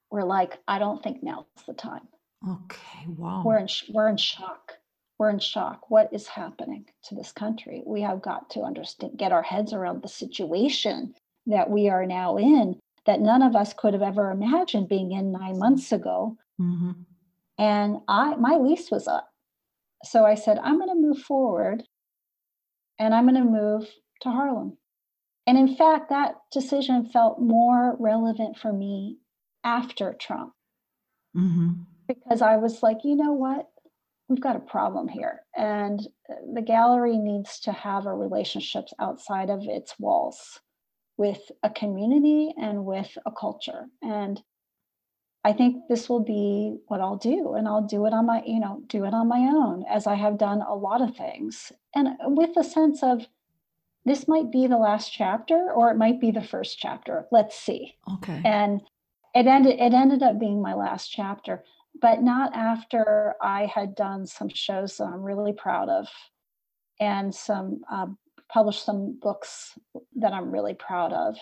[0.10, 2.08] were like, I don't think now's the time.
[2.48, 3.44] Okay, wow.
[3.46, 4.74] We're in, we're in shock.
[5.20, 5.90] We're in shock.
[5.90, 7.84] What is happening to this country?
[7.86, 11.14] We have got to understand, get our heads around the situation
[11.46, 15.32] that we are now in that none of us could have ever imagined being in
[15.32, 16.38] nine months ago.
[16.60, 16.92] Mm-hmm.
[17.58, 19.30] And I, my lease was up.
[20.04, 21.84] So I said, I'm going to move forward
[23.00, 23.88] and I'm going to move
[24.22, 24.78] to Harlem.
[25.46, 29.18] And in fact, that decision felt more relevant for me
[29.64, 30.54] after Trump.
[31.36, 31.74] Mm-hmm.
[32.08, 33.70] Because I was like, you know what?
[34.28, 35.42] We've got a problem here.
[35.56, 36.02] And
[36.54, 40.60] the gallery needs to have a relationships outside of its walls
[41.18, 43.86] with a community and with a culture.
[44.02, 44.42] And
[45.44, 47.54] I think this will be what I'll do.
[47.54, 50.16] And I'll do it on my, you know, do it on my own, as I
[50.16, 51.72] have done a lot of things.
[51.94, 53.28] And with the sense of
[54.06, 57.26] this might be the last chapter or it might be the first chapter.
[57.32, 57.96] Let's see.
[58.16, 58.42] Okay.
[58.44, 58.82] And
[59.36, 61.64] it ended it ended up being my last chapter
[62.02, 66.08] but not after I had done some shows that I'm really proud of
[67.00, 68.08] and some uh,
[68.52, 69.78] published some books
[70.16, 71.38] that I'm really proud of.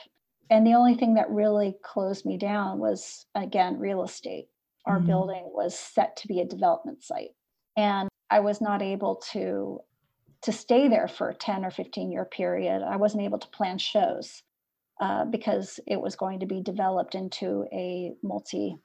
[0.49, 4.47] And the only thing that really closed me down was again real estate.
[4.85, 5.07] Our mm-hmm.
[5.07, 7.31] building was set to be a development site,
[7.77, 9.79] and I was not able to
[10.43, 12.81] to stay there for a 10 or 15 year period.
[12.81, 14.41] I wasn't able to plan shows
[14.99, 18.77] uh, because it was going to be developed into a multi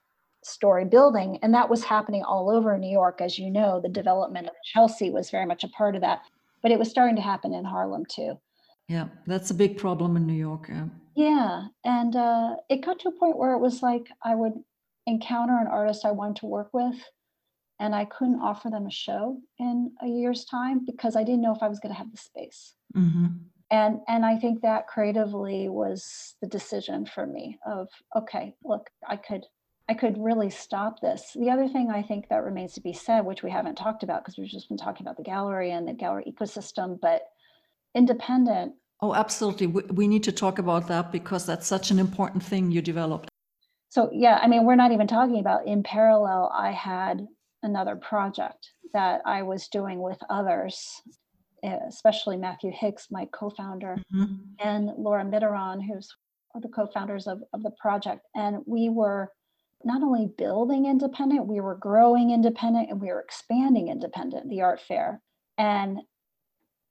[0.46, 1.38] story building.
[1.42, 3.20] And that was happening all over New York.
[3.20, 6.20] As you know, the development of Chelsea was very much a part of that,
[6.62, 8.38] but it was starting to happen in Harlem too.
[8.88, 10.66] Yeah, that's a big problem in New York.
[10.68, 10.86] Yeah.
[11.16, 11.64] Yeah.
[11.84, 14.52] And uh, it got to a point where it was like I would
[15.06, 16.96] encounter an artist I wanted to work with,
[17.80, 21.54] and I couldn't offer them a show in a year's time because I didn't know
[21.54, 22.74] if I was going to have the space.
[22.94, 23.26] Mm-hmm.
[23.70, 29.16] And and I think that creatively was the decision for me of okay, look, I
[29.16, 29.44] could
[29.88, 31.32] I could really stop this.
[31.34, 34.24] The other thing I think that remains to be said, which we haven't talked about
[34.24, 37.22] because we've just been talking about the gallery and the gallery ecosystem, but
[37.94, 38.74] independent.
[39.00, 39.68] Oh, absolutely.
[39.68, 43.28] We, we need to talk about that because that's such an important thing you developed.
[43.88, 47.24] So, yeah, I mean, we're not even talking about in parallel, I had
[47.62, 51.00] another project that I was doing with others,
[51.88, 54.34] especially Matthew Higgs, my co founder, mm-hmm.
[54.58, 56.08] and Laura Mitterrand, who's
[56.60, 58.26] the co founders of, of the project.
[58.34, 59.30] And we were
[59.84, 64.80] not only building independent, we were growing independent and we were expanding independent, the art
[64.80, 65.22] fair.
[65.58, 66.00] And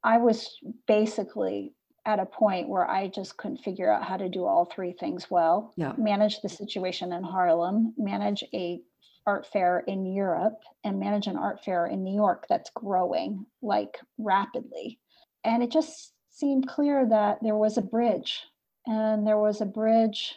[0.03, 0.49] I was
[0.87, 1.73] basically
[2.05, 5.29] at a point where I just couldn't figure out how to do all three things
[5.29, 5.73] well.
[5.75, 5.93] Yeah.
[5.97, 8.79] Manage the situation in Harlem, manage a
[9.25, 13.99] art fair in Europe, and manage an art fair in New York that's growing like
[14.19, 14.99] rapidly.
[15.43, 18.43] And it just seemed clear that there was a bridge.
[18.85, 20.35] And there was a bridge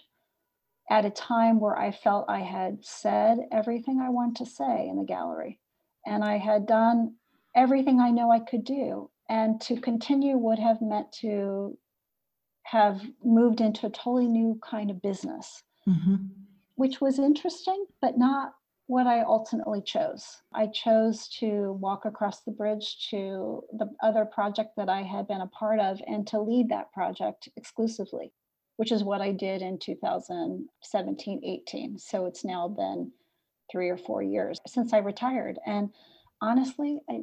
[0.91, 4.97] at a time where I felt I had said everything I want to say in
[4.97, 5.59] the gallery.
[6.07, 7.15] And I had done
[7.55, 9.11] everything I know I could do.
[9.29, 11.77] And to continue would have meant to
[12.63, 16.17] have moved into a totally new kind of business, mm-hmm.
[16.77, 18.55] which was interesting, but not
[18.87, 20.25] what I ultimately chose.
[20.55, 25.43] I chose to walk across the bridge to the other project that I had been
[25.43, 28.33] a part of and to lead that project exclusively
[28.79, 31.99] which is what I did in 2017 18.
[31.99, 33.11] So it's now been
[33.71, 35.59] three or four years since I retired.
[35.67, 35.91] And
[36.41, 37.23] honestly, I,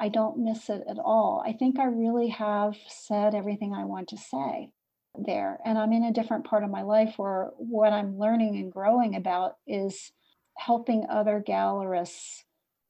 [0.00, 1.44] I don't miss it at all.
[1.46, 4.70] I think I really have said everything I want to say
[5.14, 5.60] there.
[5.64, 9.14] And I'm in a different part of my life where what I'm learning and growing
[9.14, 10.10] about is
[10.58, 12.42] helping other gallerists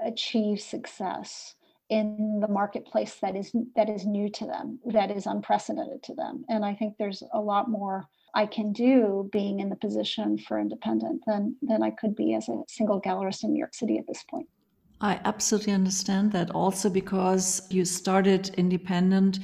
[0.03, 1.55] achieve success
[1.91, 6.45] in the marketplace that is that is new to them, that is unprecedented to them.
[6.49, 10.59] And I think there's a lot more I can do being in the position for
[10.59, 14.07] independent than than I could be as a single gallerist in New York City at
[14.07, 14.49] this point.
[15.01, 19.41] I absolutely understand that also because you started independent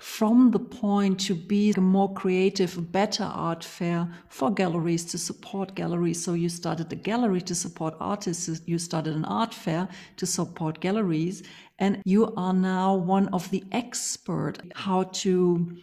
[0.00, 5.74] from the point to be a more creative, better art fair for galleries to support
[5.74, 6.22] galleries.
[6.22, 10.80] So you started a gallery to support artists, you started an art fair to support
[10.80, 11.42] galleries,
[11.78, 15.76] and you are now one of the expert how to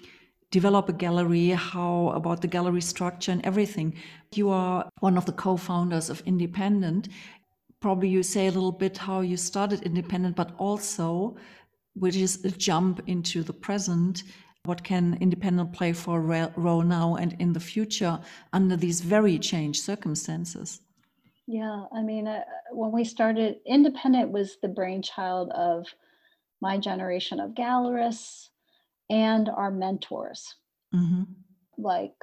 [0.52, 3.96] develop a gallery, how about the gallery structure and everything.
[4.34, 7.10] You are one of the co-founders of Independent
[7.84, 11.36] probably you say a little bit how you started independent, but also,
[11.96, 14.24] which is a jump into the present,
[14.64, 18.18] what can independent play for a role now and in the future
[18.54, 20.80] under these very changed circumstances?
[21.48, 25.88] Yeah, I mean, uh, when we started, independent was the brainchild of
[26.62, 28.48] my generation of gallerists
[29.10, 30.56] and our mentors,
[30.96, 31.24] mm-hmm.
[31.78, 32.16] like,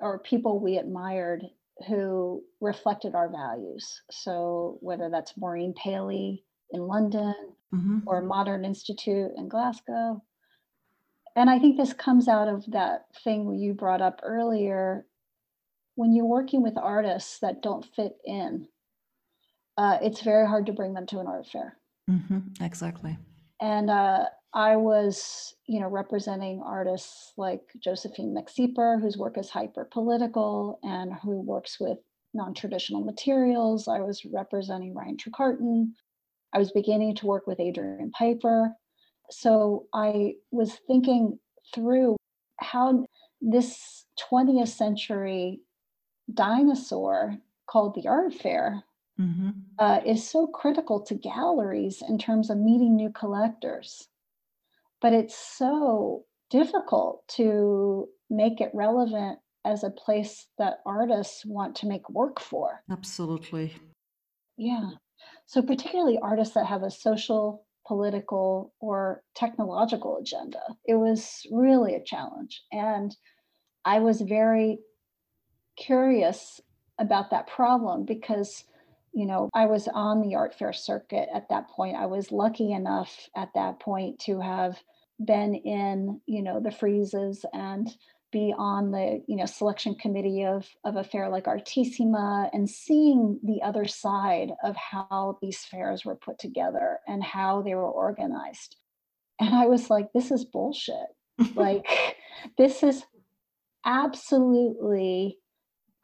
[0.00, 1.44] or people we admired
[1.86, 4.02] who reflected our values.
[4.10, 7.34] So whether that's Maureen Paley in London
[7.74, 7.98] mm-hmm.
[8.06, 10.22] or Modern Institute in Glasgow.
[11.36, 15.06] And I think this comes out of that thing you brought up earlier.
[15.96, 18.68] When you're working with artists that don't fit in,
[19.76, 21.76] uh, it's very hard to bring them to an art fair.
[22.10, 22.62] Mm-hmm.
[22.64, 23.18] Exactly.
[23.60, 29.88] And uh, I was, you know, representing artists like Josephine Meckseper, whose work is hyper
[29.90, 31.98] political and who works with
[32.34, 33.88] non-traditional materials.
[33.88, 35.92] I was representing Ryan Trecartin.
[36.54, 38.72] I was beginning to work with Adrian Piper.
[39.30, 41.38] So I was thinking
[41.74, 42.16] through
[42.60, 43.06] how
[43.40, 45.60] this 20th century
[46.32, 48.82] dinosaur called the art fair
[49.20, 49.50] mm-hmm.
[49.78, 54.08] uh, is so critical to galleries in terms of meeting new collectors
[55.00, 61.86] but it's so difficult to make it relevant as a place that artists want to
[61.86, 62.82] make work for.
[62.90, 63.74] Absolutely.
[64.56, 64.90] Yeah.
[65.46, 72.04] So, particularly artists that have a social, political, or technological agenda, it was really a
[72.04, 72.62] challenge.
[72.72, 73.14] And
[73.84, 74.78] I was very
[75.76, 76.60] curious
[76.98, 78.64] about that problem because
[79.16, 81.96] you know, I was on the art fair circuit at that point.
[81.96, 84.78] I was lucky enough at that point to have
[85.18, 87.88] been in, you know, the Friezes and
[88.30, 93.40] be on the, you know, selection committee of, of a fair like Artissima and seeing
[93.42, 98.76] the other side of how these fairs were put together and how they were organized.
[99.40, 101.06] And I was like, this is bullshit.
[101.54, 101.86] like,
[102.58, 103.02] this is
[103.86, 105.38] absolutely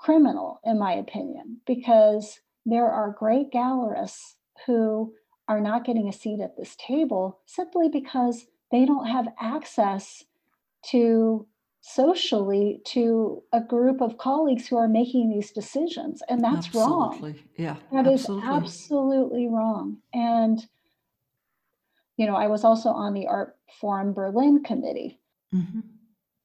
[0.02, 4.34] criminal, in my opinion, because there are great gallerists
[4.66, 5.14] who
[5.46, 10.24] are not getting a seat at this table simply because they don't have access
[10.90, 11.46] to
[11.82, 17.32] socially to a group of colleagues who are making these decisions and that's absolutely.
[17.32, 18.48] wrong yeah that absolutely.
[18.48, 20.68] is absolutely wrong and
[22.16, 25.18] you know i was also on the art forum berlin committee
[25.52, 25.80] mm-hmm.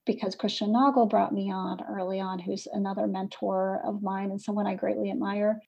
[0.08, 4.66] Because christian nagel brought me on early on who's another mentor of mine and someone
[4.66, 5.62] i greatly admire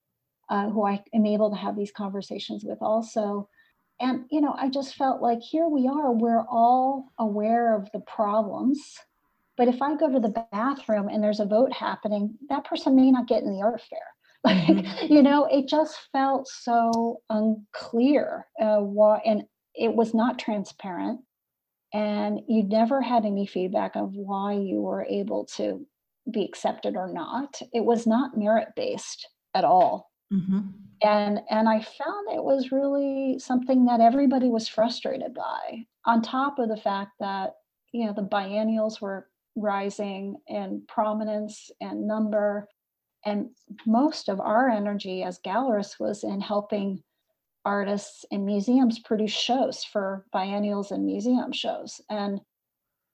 [0.49, 3.47] uh, who I am able to have these conversations with also.
[4.01, 7.99] And, you know, I just felt like here we are, we're all aware of the
[8.01, 8.79] problems.
[9.57, 13.11] But if I go to the bathroom and there's a vote happening, that person may
[13.11, 13.99] not get in the art fair.
[14.41, 15.13] Like, mm-hmm.
[15.13, 18.47] you know, it just felt so unclear.
[18.57, 19.43] Uh, why, and
[19.75, 21.19] it was not transparent.
[21.93, 25.85] And you never had any feedback of why you were able to
[26.31, 27.59] be accepted or not.
[27.73, 30.11] It was not merit based at all.
[30.31, 30.59] Mm-hmm.
[31.01, 35.85] And and I found it was really something that everybody was frustrated by.
[36.05, 37.53] On top of the fact that
[37.91, 42.67] you know the biennials were rising in prominence and number,
[43.25, 43.49] and
[43.87, 47.01] most of our energy as gallerists was in helping
[47.65, 52.01] artists and museums produce shows for biennials and museum shows.
[52.09, 52.39] And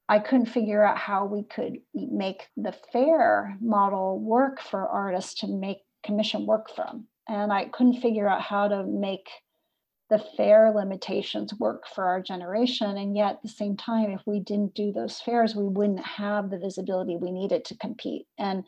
[0.07, 5.47] I couldn't figure out how we could make the fair model work for artists to
[5.47, 7.07] make commission work from.
[7.27, 9.27] And I couldn't figure out how to make
[10.11, 12.97] the fair limitations work for our generation.
[12.97, 16.51] And yet, at the same time, if we didn't do those fairs, we wouldn't have
[16.51, 18.27] the visibility we needed to compete.
[18.37, 18.63] And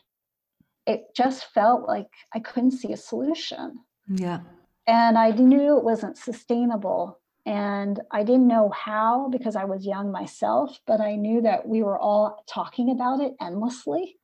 [0.87, 3.77] it just felt like I couldn't see a solution.
[4.07, 4.39] Yeah.
[4.87, 10.11] And I knew it wasn't sustainable And I didn't know how because I was young
[10.11, 14.17] myself, but I knew that we were all talking about it endlessly.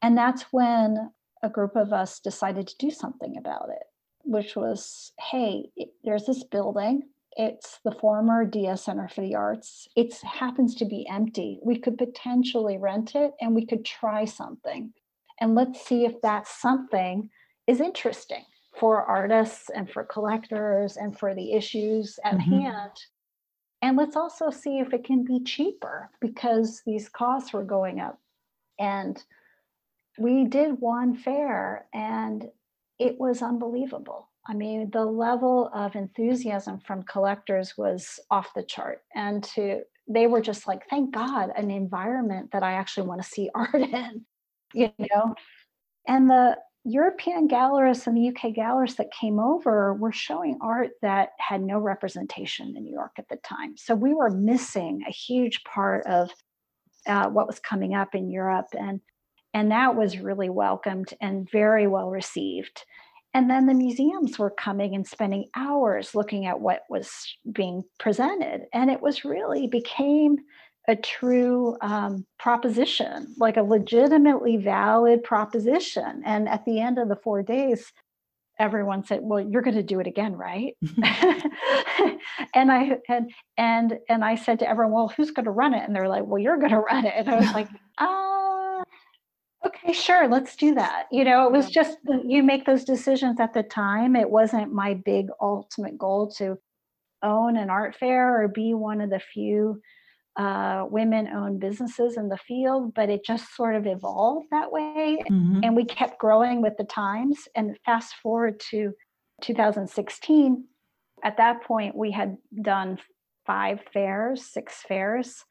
[0.00, 3.84] And that's when a group of us decided to do something about it,
[4.24, 5.70] which was hey,
[6.02, 7.02] there's this building.
[7.36, 9.86] It's the former Dia Center for the Arts.
[9.94, 11.60] It happens to be empty.
[11.62, 14.94] We could potentially rent it and we could try something.
[15.40, 17.30] And let's see if that something
[17.66, 18.44] is interesting
[18.78, 22.60] for artists and for collectors and for the issues at mm-hmm.
[22.60, 22.92] hand.
[23.82, 28.18] And let's also see if it can be cheaper because these costs were going up.
[28.78, 29.22] And
[30.18, 32.48] we did one fair and
[32.98, 34.28] it was unbelievable.
[34.48, 39.02] I mean, the level of enthusiasm from collectors was off the chart.
[39.14, 43.28] And to they were just like, thank God, an environment that I actually want to
[43.28, 44.24] see art in,
[44.72, 45.34] you know.
[46.06, 51.30] And the European gallerists and the UK gallerists that came over were showing art that
[51.38, 53.76] had no representation in New York at the time.
[53.76, 56.30] So we were missing a huge part of
[57.06, 59.00] uh, what was coming up in Europe, and
[59.54, 62.84] and that was really welcomed and very well received.
[63.34, 68.66] And then the museums were coming and spending hours looking at what was being presented,
[68.72, 70.36] and it was really became
[70.88, 76.22] a true um, proposition, like a legitimately valid proposition.
[76.24, 77.92] And at the end of the four days,
[78.58, 80.74] everyone said, "Well, you're going to do it again, right?"
[82.54, 85.86] and I and and and I said to everyone, "Well, who's going to run it?"
[85.86, 87.68] And they're like, "Well, you're going to run it." And I was like,
[87.98, 88.80] "Ah,
[89.64, 93.38] uh, okay, sure, let's do that." You know, it was just you make those decisions
[93.40, 94.16] at the time.
[94.16, 96.58] It wasn't my big ultimate goal to
[97.22, 99.82] own an art fair or be one of the few
[100.38, 105.18] uh, women owned businesses in the field, but it just sort of evolved that way.
[105.28, 105.60] Mm-hmm.
[105.64, 107.48] And we kept growing with the times.
[107.56, 108.92] And fast forward to
[109.42, 110.64] 2016,
[111.24, 112.98] at that point, we had done
[113.46, 115.44] five fairs, six fairs.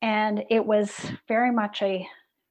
[0.00, 0.94] And it was
[1.28, 2.08] very much a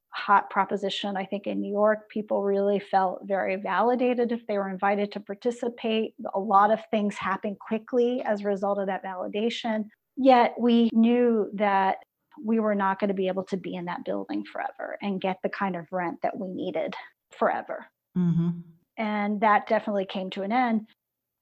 [0.09, 1.17] hot proposition.
[1.17, 5.19] I think in New York, people really felt very validated if they were invited to
[5.19, 6.13] participate.
[6.35, 9.85] A lot of things happened quickly as a result of that validation.
[10.17, 11.97] Yet we knew that
[12.43, 15.37] we were not going to be able to be in that building forever and get
[15.41, 16.93] the kind of rent that we needed
[17.37, 17.85] forever.
[18.17, 18.49] Mm-hmm.
[18.97, 20.87] And that definitely came to an end.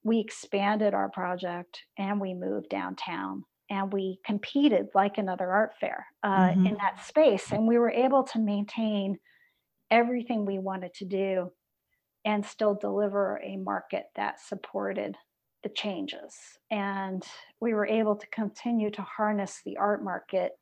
[0.03, 6.05] We expanded our project and we moved downtown and we competed like another art fair
[6.24, 6.67] uh, mm-hmm.
[6.67, 7.51] in that space.
[7.51, 9.17] And we were able to maintain
[9.89, 11.51] everything we wanted to do
[12.26, 15.15] and still deliver a market that supported
[15.64, 16.36] the changes.
[16.70, 17.24] And
[17.59, 20.53] we were able to continue to harness the art market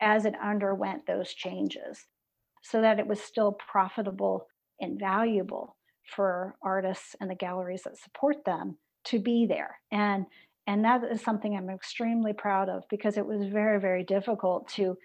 [0.00, 2.06] as it underwent those changes
[2.62, 4.46] so that it was still profitable
[4.80, 5.76] and valuable
[6.14, 9.78] for artists and the galleries that support them to be there.
[9.90, 10.26] And
[10.68, 14.96] and that is something I'm extremely proud of because it was very, very difficult to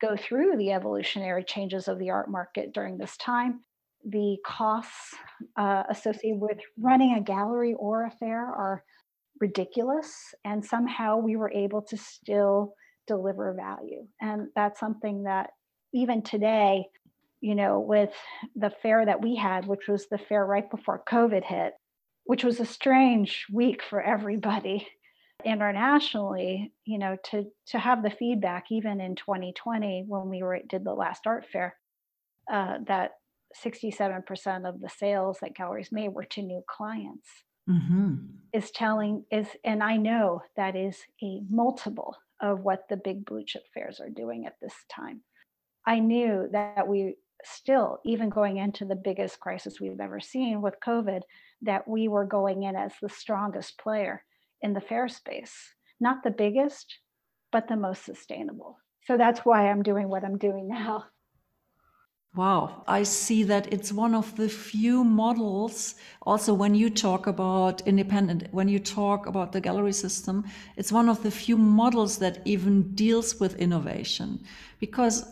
[0.00, 3.60] go through the evolutionary changes of the art market during this time
[4.04, 5.14] the costs
[5.56, 8.82] uh, associated with running a gallery or a fair are
[9.40, 10.34] ridiculous.
[10.44, 12.74] And somehow we were able to still
[13.06, 14.06] deliver value.
[14.20, 15.50] And that's something that
[15.92, 16.84] even today,
[17.40, 18.12] you know, with
[18.54, 21.72] the fair that we had, which was the fair right before COVID hit,
[22.24, 24.86] which was a strange week for everybody
[25.44, 30.84] internationally, you know, to to have the feedback even in 2020 when we were did
[30.84, 31.74] the last art fair,
[32.52, 33.12] uh, that
[33.64, 37.28] 67% of the sales that galleries made were to new clients.
[37.68, 38.14] Mm-hmm.
[38.52, 43.44] is telling is and i know that is a multiple of what the big blue
[43.44, 45.20] chip fairs are doing at this time.
[45.86, 50.74] I knew that we still even going into the biggest crisis we've ever seen with
[50.84, 51.20] covid
[51.62, 54.24] that we were going in as the strongest player
[54.62, 55.54] in the fair space.
[56.00, 56.98] Not the biggest
[57.52, 58.78] but the most sustainable.
[59.06, 61.04] So that's why i'm doing what i'm doing now
[62.36, 65.96] Wow, I see that it's one of the few models.
[66.22, 70.44] Also, when you talk about independent, when you talk about the gallery system,
[70.76, 74.44] it's one of the few models that even deals with innovation
[74.78, 75.24] because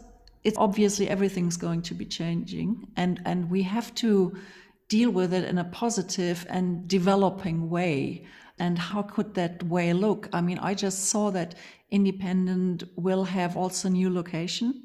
[0.42, 4.36] it's obviously everything's going to be changing and, and we have to
[4.88, 8.26] deal with it in a positive and developing way.
[8.58, 10.28] And how could that way look?
[10.32, 11.54] I mean, I just saw that
[11.92, 14.82] independent will have also new location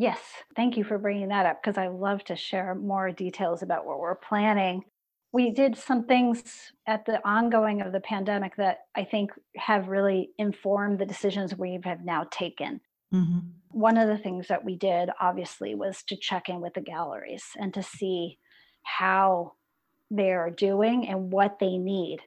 [0.00, 0.18] Yes,
[0.56, 4.00] thank you for bringing that up because I love to share more details about what
[4.00, 4.82] we're planning.
[5.30, 10.30] We did some things at the ongoing of the pandemic that I think have really
[10.38, 12.80] informed the decisions we have now taken.
[13.12, 13.40] Mm-hmm.
[13.72, 17.44] One of the things that we did, obviously, was to check in with the galleries
[17.58, 18.38] and to see
[18.82, 19.52] how
[20.10, 22.20] they're doing and what they need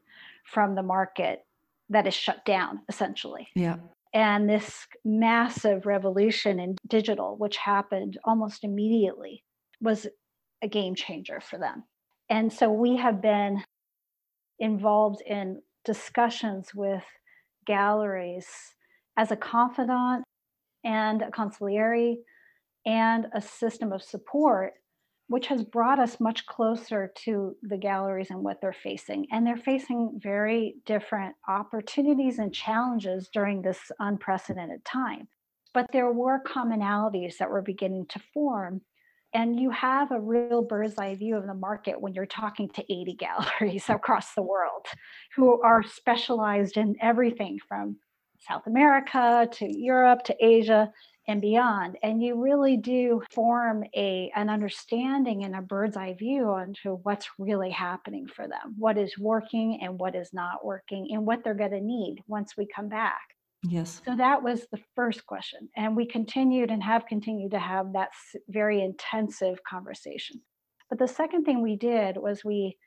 [0.45, 1.43] from the market
[1.89, 3.47] that is shut down essentially.
[3.55, 3.78] Yeah.
[4.14, 9.43] And this massive revolution in digital, which happened almost immediately,
[9.82, 10.07] was
[10.61, 11.84] a game changer for them.
[12.30, 13.64] And so we have been
[14.59, 17.03] involved in discussions with
[17.66, 18.47] galleries
[19.18, 20.24] as a confidant
[20.84, 22.16] and a consigliere
[22.86, 24.74] and a system of support
[25.28, 29.26] which has brought us much closer to the galleries and what they're facing.
[29.32, 35.28] And they're facing very different opportunities and challenges during this unprecedented time.
[35.74, 38.82] But there were commonalities that were beginning to form.
[39.34, 42.84] And you have a real bird's eye view of the market when you're talking to
[42.93, 44.86] 80 galleries across the world
[45.36, 47.97] who are specialized in everything from
[48.47, 50.91] South America to Europe to Asia
[51.28, 56.49] and beyond and you really do form a an understanding and a bird's eye view
[56.49, 61.26] onto what's really happening for them what is working and what is not working and
[61.26, 63.21] what they're going to need once we come back.
[63.65, 64.01] Yes.
[64.05, 68.09] So that was the first question and we continued and have continued to have that
[68.49, 70.41] very intensive conversation.
[70.89, 72.78] But the second thing we did was we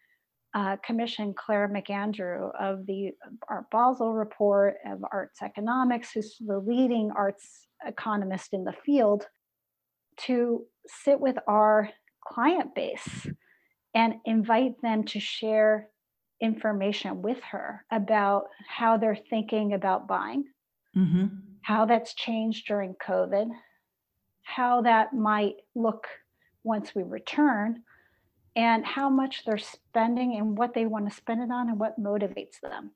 [0.55, 3.11] uh, commissioned Clare McAndrew of the
[3.49, 9.27] Art Basel report of arts economics, who's the leading arts economist in the field,
[10.19, 11.91] to sit with our
[12.25, 13.27] client base
[13.95, 15.89] and invite them to share
[16.41, 20.45] information with her about how they're thinking about buying,
[20.97, 21.27] mm-hmm.
[21.63, 23.49] how that's changed during COVID,
[24.43, 26.07] how that might look
[26.63, 27.83] once we return
[28.55, 32.01] and how much they're spending and what they want to spend it on and what
[32.01, 32.91] motivates them.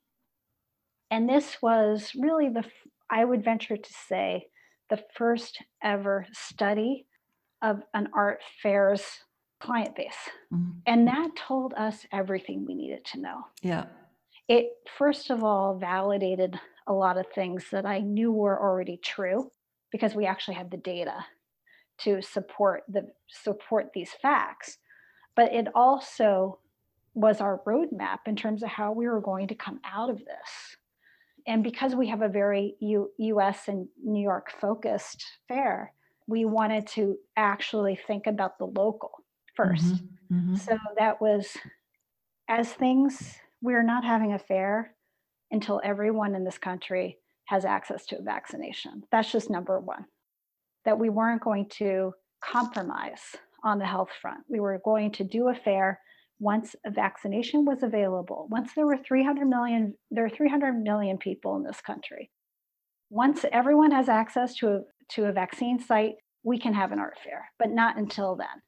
[1.11, 2.65] And this was really the,
[3.11, 4.47] I would venture to say,
[4.91, 7.07] the first ever study
[7.63, 9.03] of an art fair's
[9.61, 10.13] client base.
[10.53, 10.71] Mm-hmm.
[10.87, 13.47] And that told us everything we needed to know.
[13.63, 13.87] Yeah.
[14.49, 19.53] It, first of all, validated a lot of things that I knew were already true
[19.93, 21.25] because we actually had the data
[21.99, 24.79] to support the support these facts
[25.35, 26.59] but it also
[27.15, 30.77] was our roadmap in terms of how we were going to come out of this.
[31.47, 35.93] And because we have a very U- US and New York focused fair,
[36.27, 39.11] we wanted to actually think about the local
[39.59, 40.55] 1st mm-hmm, mm-hmm.
[40.57, 41.57] So that was
[42.49, 44.95] as things, we're not having a fair
[45.51, 49.03] until everyone in this country has access to a vaccination.
[49.11, 50.07] That's just number one.
[50.85, 54.41] That we weren't going to compromise on the health front.
[54.49, 56.01] We were going to do a fair
[56.41, 58.49] once a vaccination was available.
[58.51, 62.31] Once there were 300 million, there are 300 million people in this country.
[63.11, 64.81] Once everyone has access to a,
[65.11, 68.63] to a vaccine site, we can have an art fair, but not until then.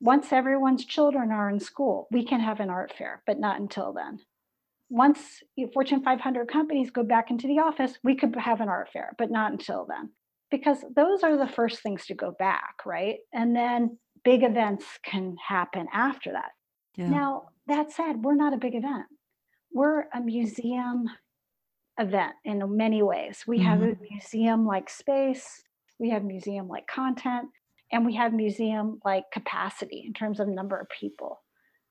[0.00, 3.92] Once everyone's children are in school, we can have an art fair, but not until
[3.92, 4.18] then.
[4.88, 5.42] Once
[5.74, 9.30] Fortune 500 companies go back into the office, we could have an art fair, but
[9.30, 10.10] not until then
[10.50, 13.18] because those are the first things to go back, right?
[13.32, 16.50] And then big events can happen after that.
[16.96, 17.08] Yeah.
[17.08, 19.06] Now, that said, we're not a big event.
[19.72, 21.08] We're a museum
[21.98, 23.44] event in many ways.
[23.46, 23.66] We mm-hmm.
[23.68, 24.04] have a mm-hmm.
[24.10, 25.62] museum like space,
[25.98, 27.48] we have museum like content,
[27.92, 31.42] and we have museum like capacity in terms of number of people.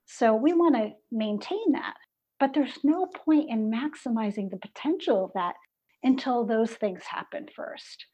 [0.06, 1.96] So we want to maintain that.
[2.40, 5.56] But there's no point in maximizing the potential of that
[6.04, 8.06] until those things happen first.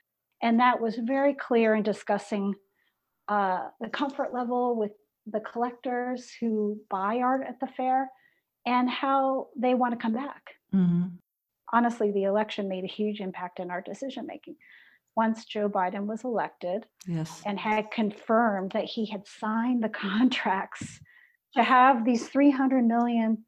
[0.42, 2.56] And that was very clear in discussing
[3.28, 4.92] uh, the comfort level with
[5.28, 8.10] the collectors who buy art at the fair
[8.66, 10.42] and how they want to come back.
[10.74, 11.08] Mm-hmm.
[11.74, 14.56] Honestly, the election made a huge impact in our decision making.
[15.16, 17.42] Once Joe Biden was elected yes.
[17.46, 21.00] and had confirmed that he had signed the contracts
[21.56, 23.46] to have these 300 million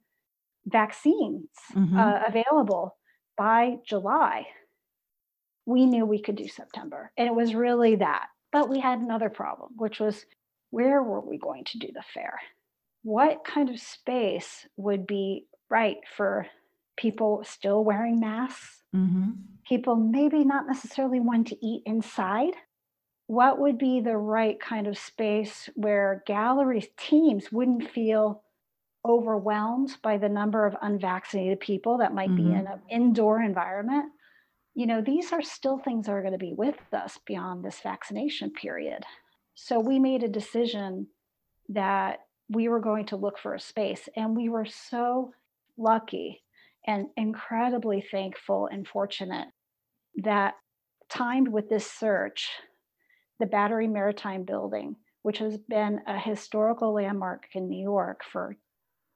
[0.65, 1.97] vaccines mm-hmm.
[1.97, 2.95] uh, available
[3.37, 4.47] by July,
[5.65, 7.11] we knew we could do September.
[7.17, 8.27] And it was really that.
[8.51, 10.25] But we had another problem, which was
[10.69, 12.39] where were we going to do the fair?
[13.03, 16.47] What kind of space would be right for
[16.97, 18.83] people still wearing masks?
[18.95, 19.31] Mm-hmm.
[19.67, 22.53] People maybe not necessarily want to eat inside.
[23.27, 28.43] What would be the right kind of space where gallery teams wouldn't feel
[29.05, 32.49] overwhelmed by the number of unvaccinated people that might mm-hmm.
[32.49, 34.11] be in an indoor environment?
[34.77, 37.79] you know, these are still things that are going to be with us beyond this
[37.81, 39.03] vaccination period.
[39.59, 41.07] So we made a decision
[41.69, 45.33] that we were going to look for a space, and we were so
[45.77, 46.43] lucky
[46.85, 49.47] and incredibly thankful and fortunate
[50.17, 50.53] that
[51.09, 52.51] timed with this search,
[53.39, 58.57] the Battery Maritime Building, which has been a historical landmark in New York for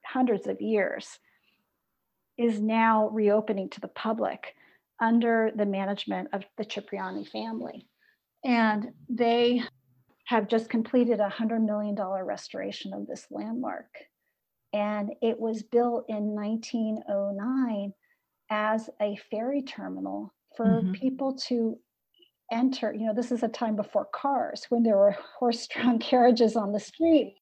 [0.04, 1.20] hundreds of years,
[2.40, 4.56] is now reopening to the public
[5.00, 7.86] under the management of the Cipriani family.
[8.44, 9.62] And they
[10.32, 13.90] have just completed a $100 million restoration of this landmark.
[14.72, 17.92] And it was built in 1909
[18.50, 20.94] as a ferry terminal for mm-hmm.
[20.94, 21.78] people to
[22.50, 22.94] enter.
[22.94, 26.72] You know, this is a time before cars when there were horse drawn carriages on
[26.72, 27.36] the street.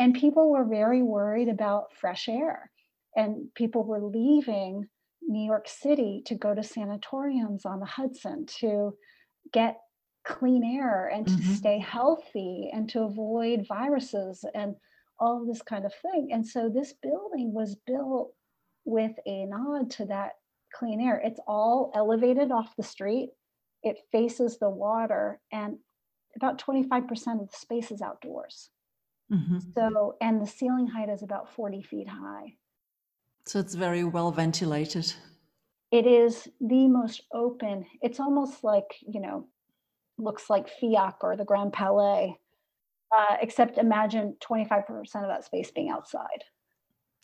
[0.00, 2.72] And people were very worried about fresh air.
[3.14, 4.88] And people were leaving
[5.22, 8.96] New York City to go to sanatoriums on the Hudson to
[9.52, 9.76] get
[10.26, 11.54] clean air and to mm-hmm.
[11.54, 14.74] stay healthy and to avoid viruses and
[15.18, 16.30] all this kind of thing.
[16.32, 18.34] And so this building was built
[18.84, 20.32] with a nod to that
[20.74, 21.20] clean air.
[21.24, 23.30] It's all elevated off the street,
[23.82, 25.78] it faces the water, and
[26.34, 28.70] about 25% of the space is outdoors.
[29.32, 29.58] Mm-hmm.
[29.74, 32.54] So, and the ceiling height is about 40 feet high.
[33.46, 35.12] So it's very well ventilated.
[35.90, 37.86] It is the most open.
[38.02, 39.48] It's almost like, you know,
[40.18, 42.38] looks like FIAC or the Grand Palais,
[43.16, 46.44] uh, except imagine 25% of that space being outside.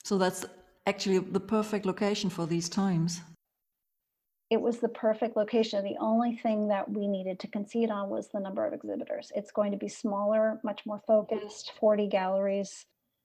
[0.04, 0.44] So that's
[0.86, 3.20] actually the perfect location for these times.
[4.50, 5.82] It was the perfect location.
[5.82, 9.32] The only thing that we needed to concede on was the number of exhibitors.
[9.34, 12.84] It's going to be smaller, much more focused, 40 galleries,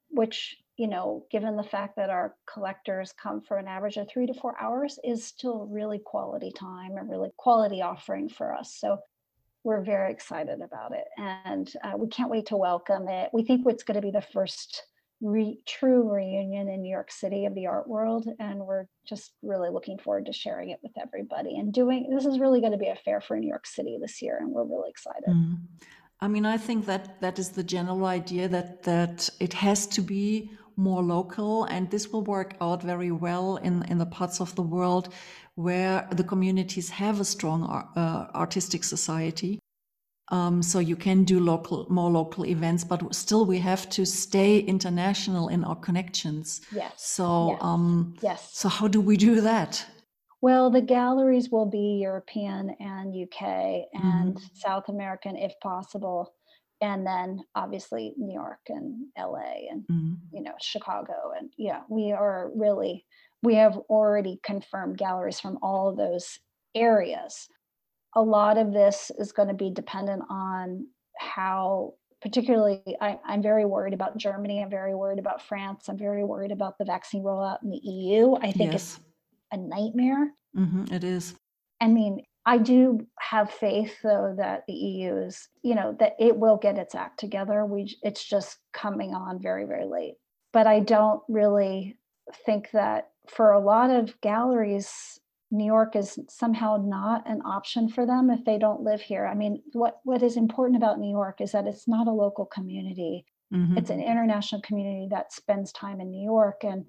[0.09, 4.26] which, you know, given the fact that our collectors come for an average of three
[4.28, 8.74] to four hours, is still really quality time and really quality offering for us.
[8.80, 8.99] So
[9.68, 13.30] we're very excited about it and uh, we can't wait to welcome it.
[13.34, 14.82] We think it's going to be the first
[15.20, 18.30] re- true reunion in New York City of the art world.
[18.39, 22.39] And we're just really looking forward to sharing it with everybody and doing this is
[22.39, 24.38] really going to be a fair for New York City this year.
[24.39, 25.28] And we're really excited.
[25.28, 25.57] Mm.
[26.22, 30.01] I mean, I think that that is the general idea that that it has to
[30.01, 34.56] be more local, and this will work out very well in in the parts of
[34.56, 35.10] the world
[35.56, 39.60] where the communities have a strong uh, artistic society.
[40.30, 44.60] Um, so you can do local, more local events, but still we have to stay
[44.60, 46.62] international in our connections.
[46.72, 46.92] Yes.
[46.98, 47.60] So, yes.
[47.62, 48.50] Um, yes.
[48.54, 49.86] So how do we do that?
[50.42, 54.46] Well, the galleries will be European and UK and mm-hmm.
[54.54, 56.34] South American if possible,
[56.82, 60.14] and then obviously New York and LA and mm-hmm.
[60.32, 63.06] you know Chicago and yeah, we are really
[63.44, 66.40] we have already confirmed galleries from all of those
[66.76, 67.48] areas.
[68.16, 73.66] A lot of this is going to be dependent on how, particularly, I, am very
[73.66, 74.62] worried about Germany.
[74.62, 75.88] I'm very worried about France.
[75.88, 78.36] I'm very worried about the vaccine rollout in the EU.
[78.36, 78.98] I think yes.
[78.98, 79.00] it's
[79.52, 80.32] a nightmare.
[80.58, 81.36] Mm-hmm, it is.
[81.80, 86.38] I mean, I do have faith, though, that the EU is, you know, that it
[86.38, 87.66] will get its act together.
[87.66, 90.16] We, it's just coming on very, very late.
[90.54, 91.98] But I don't really
[92.45, 95.20] think that for a lot of galleries,
[95.52, 99.26] New York is somehow not an option for them if they don't live here.
[99.26, 102.45] I mean, what what is important about New York is that it's not a local
[102.45, 103.26] community.
[103.54, 103.78] Mm-hmm.
[103.78, 106.86] It's an international community that spends time in New York and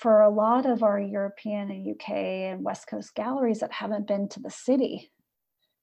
[0.00, 4.28] for a lot of our European and UK and West Coast galleries that haven't been
[4.30, 5.12] to the city,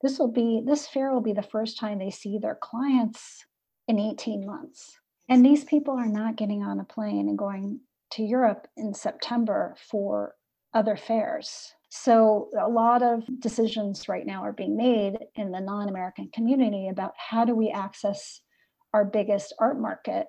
[0.02, 3.46] this will be this fair will be the first time they see their clients
[3.88, 5.00] in 18 months.
[5.30, 9.76] And these people are not getting on a plane and going to Europe in September
[9.90, 10.34] for
[10.74, 11.74] other fairs.
[11.90, 16.90] So, a lot of decisions right now are being made in the non American community
[16.90, 18.42] about how do we access
[18.94, 20.28] our biggest art market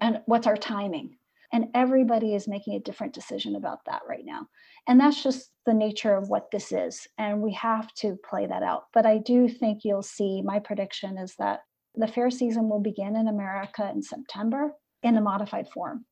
[0.00, 1.17] and what's our timing.
[1.52, 4.46] And everybody is making a different decision about that right now.
[4.86, 7.06] And that's just the nature of what this is.
[7.16, 8.84] And we have to play that out.
[8.92, 11.60] But I do think you'll see my prediction is that
[11.94, 14.72] the fair season will begin in America in September
[15.02, 16.04] in a modified form.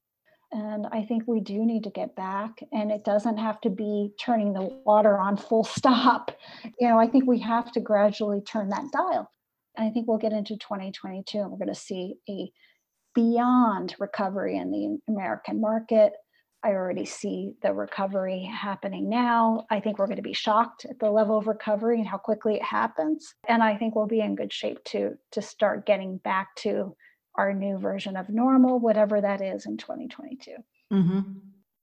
[0.53, 4.13] And I think we do need to get back, and it doesn't have to be
[4.21, 6.31] turning the water on full stop.
[6.81, 9.31] You know, I think we have to gradually turn that dial.
[9.79, 12.51] I think we'll get into 2022 and we're going to see a
[13.17, 16.13] beyond recovery in the American market.
[16.63, 19.67] I already see the recovery happening now.
[19.71, 22.57] I think we're going to be shocked at the level of recovery and how quickly
[22.57, 23.35] it happens.
[23.49, 26.95] And I think we'll be in good shape to to start getting back to
[27.37, 30.53] our new version of normal, whatever that is in 2022.
[30.93, 31.21] Mm-hmm.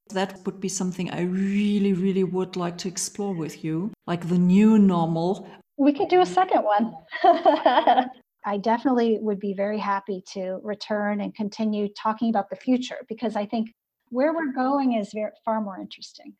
[0.09, 4.37] That would be something I really, really would like to explore with you, like the
[4.37, 5.47] new normal.
[5.77, 6.93] We could do a second one.
[8.45, 13.35] I definitely would be very happy to return and continue talking about the future because
[13.35, 13.73] I think
[14.09, 16.33] where we're going is very, far more interesting.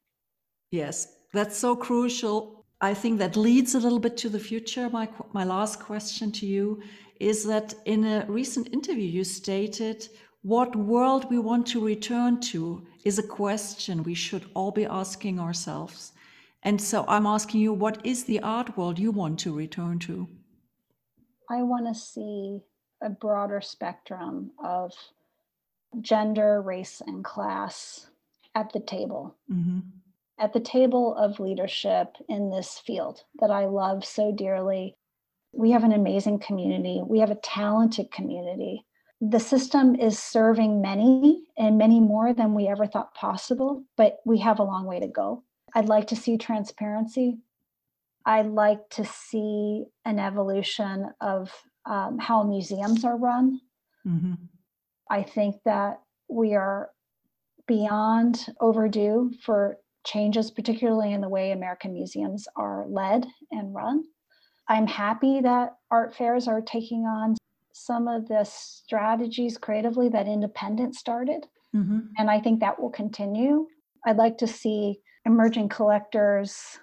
[0.72, 2.66] Yes, that's so crucial.
[2.82, 4.90] I think that leads a little bit to the future.
[4.90, 6.82] My, my last question to you
[7.20, 10.10] is that in a recent interview you stated
[10.42, 15.40] what world we want to return to is a question we should all be asking
[15.40, 16.12] ourselves.
[16.64, 20.28] And so I'm asking you, what is the art world you want to return to?
[21.54, 22.62] I want to see
[23.00, 24.92] a broader spectrum of
[26.02, 28.08] gender, race, and class
[28.56, 29.36] at the table.
[29.52, 29.80] Mm-hmm.
[30.40, 34.96] At the table of leadership in this field that I love so dearly.
[35.52, 37.04] We have an amazing community.
[37.06, 38.84] We have a talented community.
[39.22, 44.40] The system is serving many and many more than we ever thought possible, but we
[44.40, 45.44] have a long way to go.
[45.76, 47.38] I'd like to see transparency.
[48.26, 51.52] I'd like to see an evolution of
[51.86, 53.60] um, how museums are run.
[54.08, 54.34] Mm-hmm.
[55.10, 56.00] I think that
[56.30, 56.92] we are
[57.68, 64.04] beyond overdue for changes, particularly in the way American museums are led and run.
[64.68, 67.36] I'm happy that art fairs are taking on
[67.74, 71.46] some of the strategies creatively that Independent started.
[71.76, 72.00] Mm-hmm.
[72.18, 73.68] And I think that will continue.
[74.06, 76.80] I'd like to see emerging collectors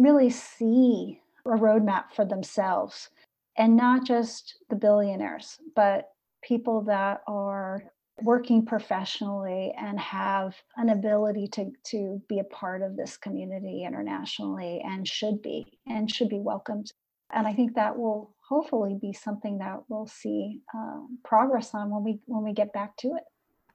[0.00, 3.10] really see a roadmap for themselves
[3.56, 6.08] and not just the billionaires, but
[6.42, 7.82] people that are
[8.22, 14.82] working professionally and have an ability to, to be a part of this community internationally
[14.84, 16.92] and should be and should be welcomed.
[17.32, 22.02] And I think that will hopefully be something that we'll see um, progress on when
[22.02, 23.24] we when we get back to it.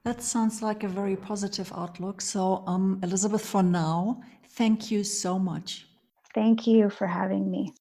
[0.03, 2.21] That sounds like a very positive outlook.
[2.21, 5.87] So, um, Elizabeth, for now, thank you so much.
[6.35, 7.73] Thank you for having me.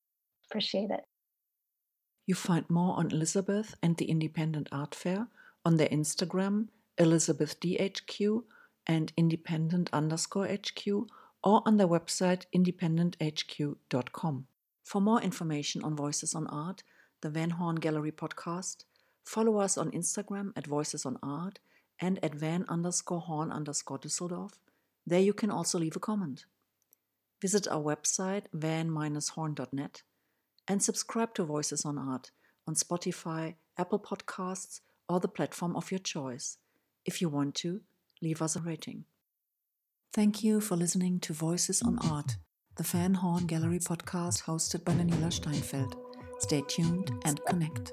[0.49, 1.05] Appreciate it.
[2.25, 5.27] You find more on Elizabeth and the Independent Art Fair
[5.65, 8.45] on their Instagram, ElizabethDHQ
[8.87, 10.87] and independent underscore HQ,
[11.43, 14.47] or on their website, independenthq.com.
[14.85, 16.85] For more information on Voices on Art,
[17.23, 18.85] the Van Horn Gallery podcast,
[19.25, 21.59] follow us on Instagram at Voices on Art
[22.01, 24.53] and at van underscore horn underscore Düsseldorf.
[25.07, 26.45] There you can also leave a comment.
[27.45, 30.03] Visit our website, van-horn.net,
[30.67, 32.31] and subscribe to Voices on Art
[32.67, 34.81] on Spotify, Apple Podcasts,
[35.11, 36.57] or the platform of your choice.
[37.05, 37.83] If you want to,
[38.23, 39.05] leave us a rating.
[40.15, 42.39] Thank you for listening to Voices on Art,
[42.77, 45.97] the Van Horn Gallery podcast hosted by Daniela Steinfeld.
[46.39, 47.93] Stay tuned and connect.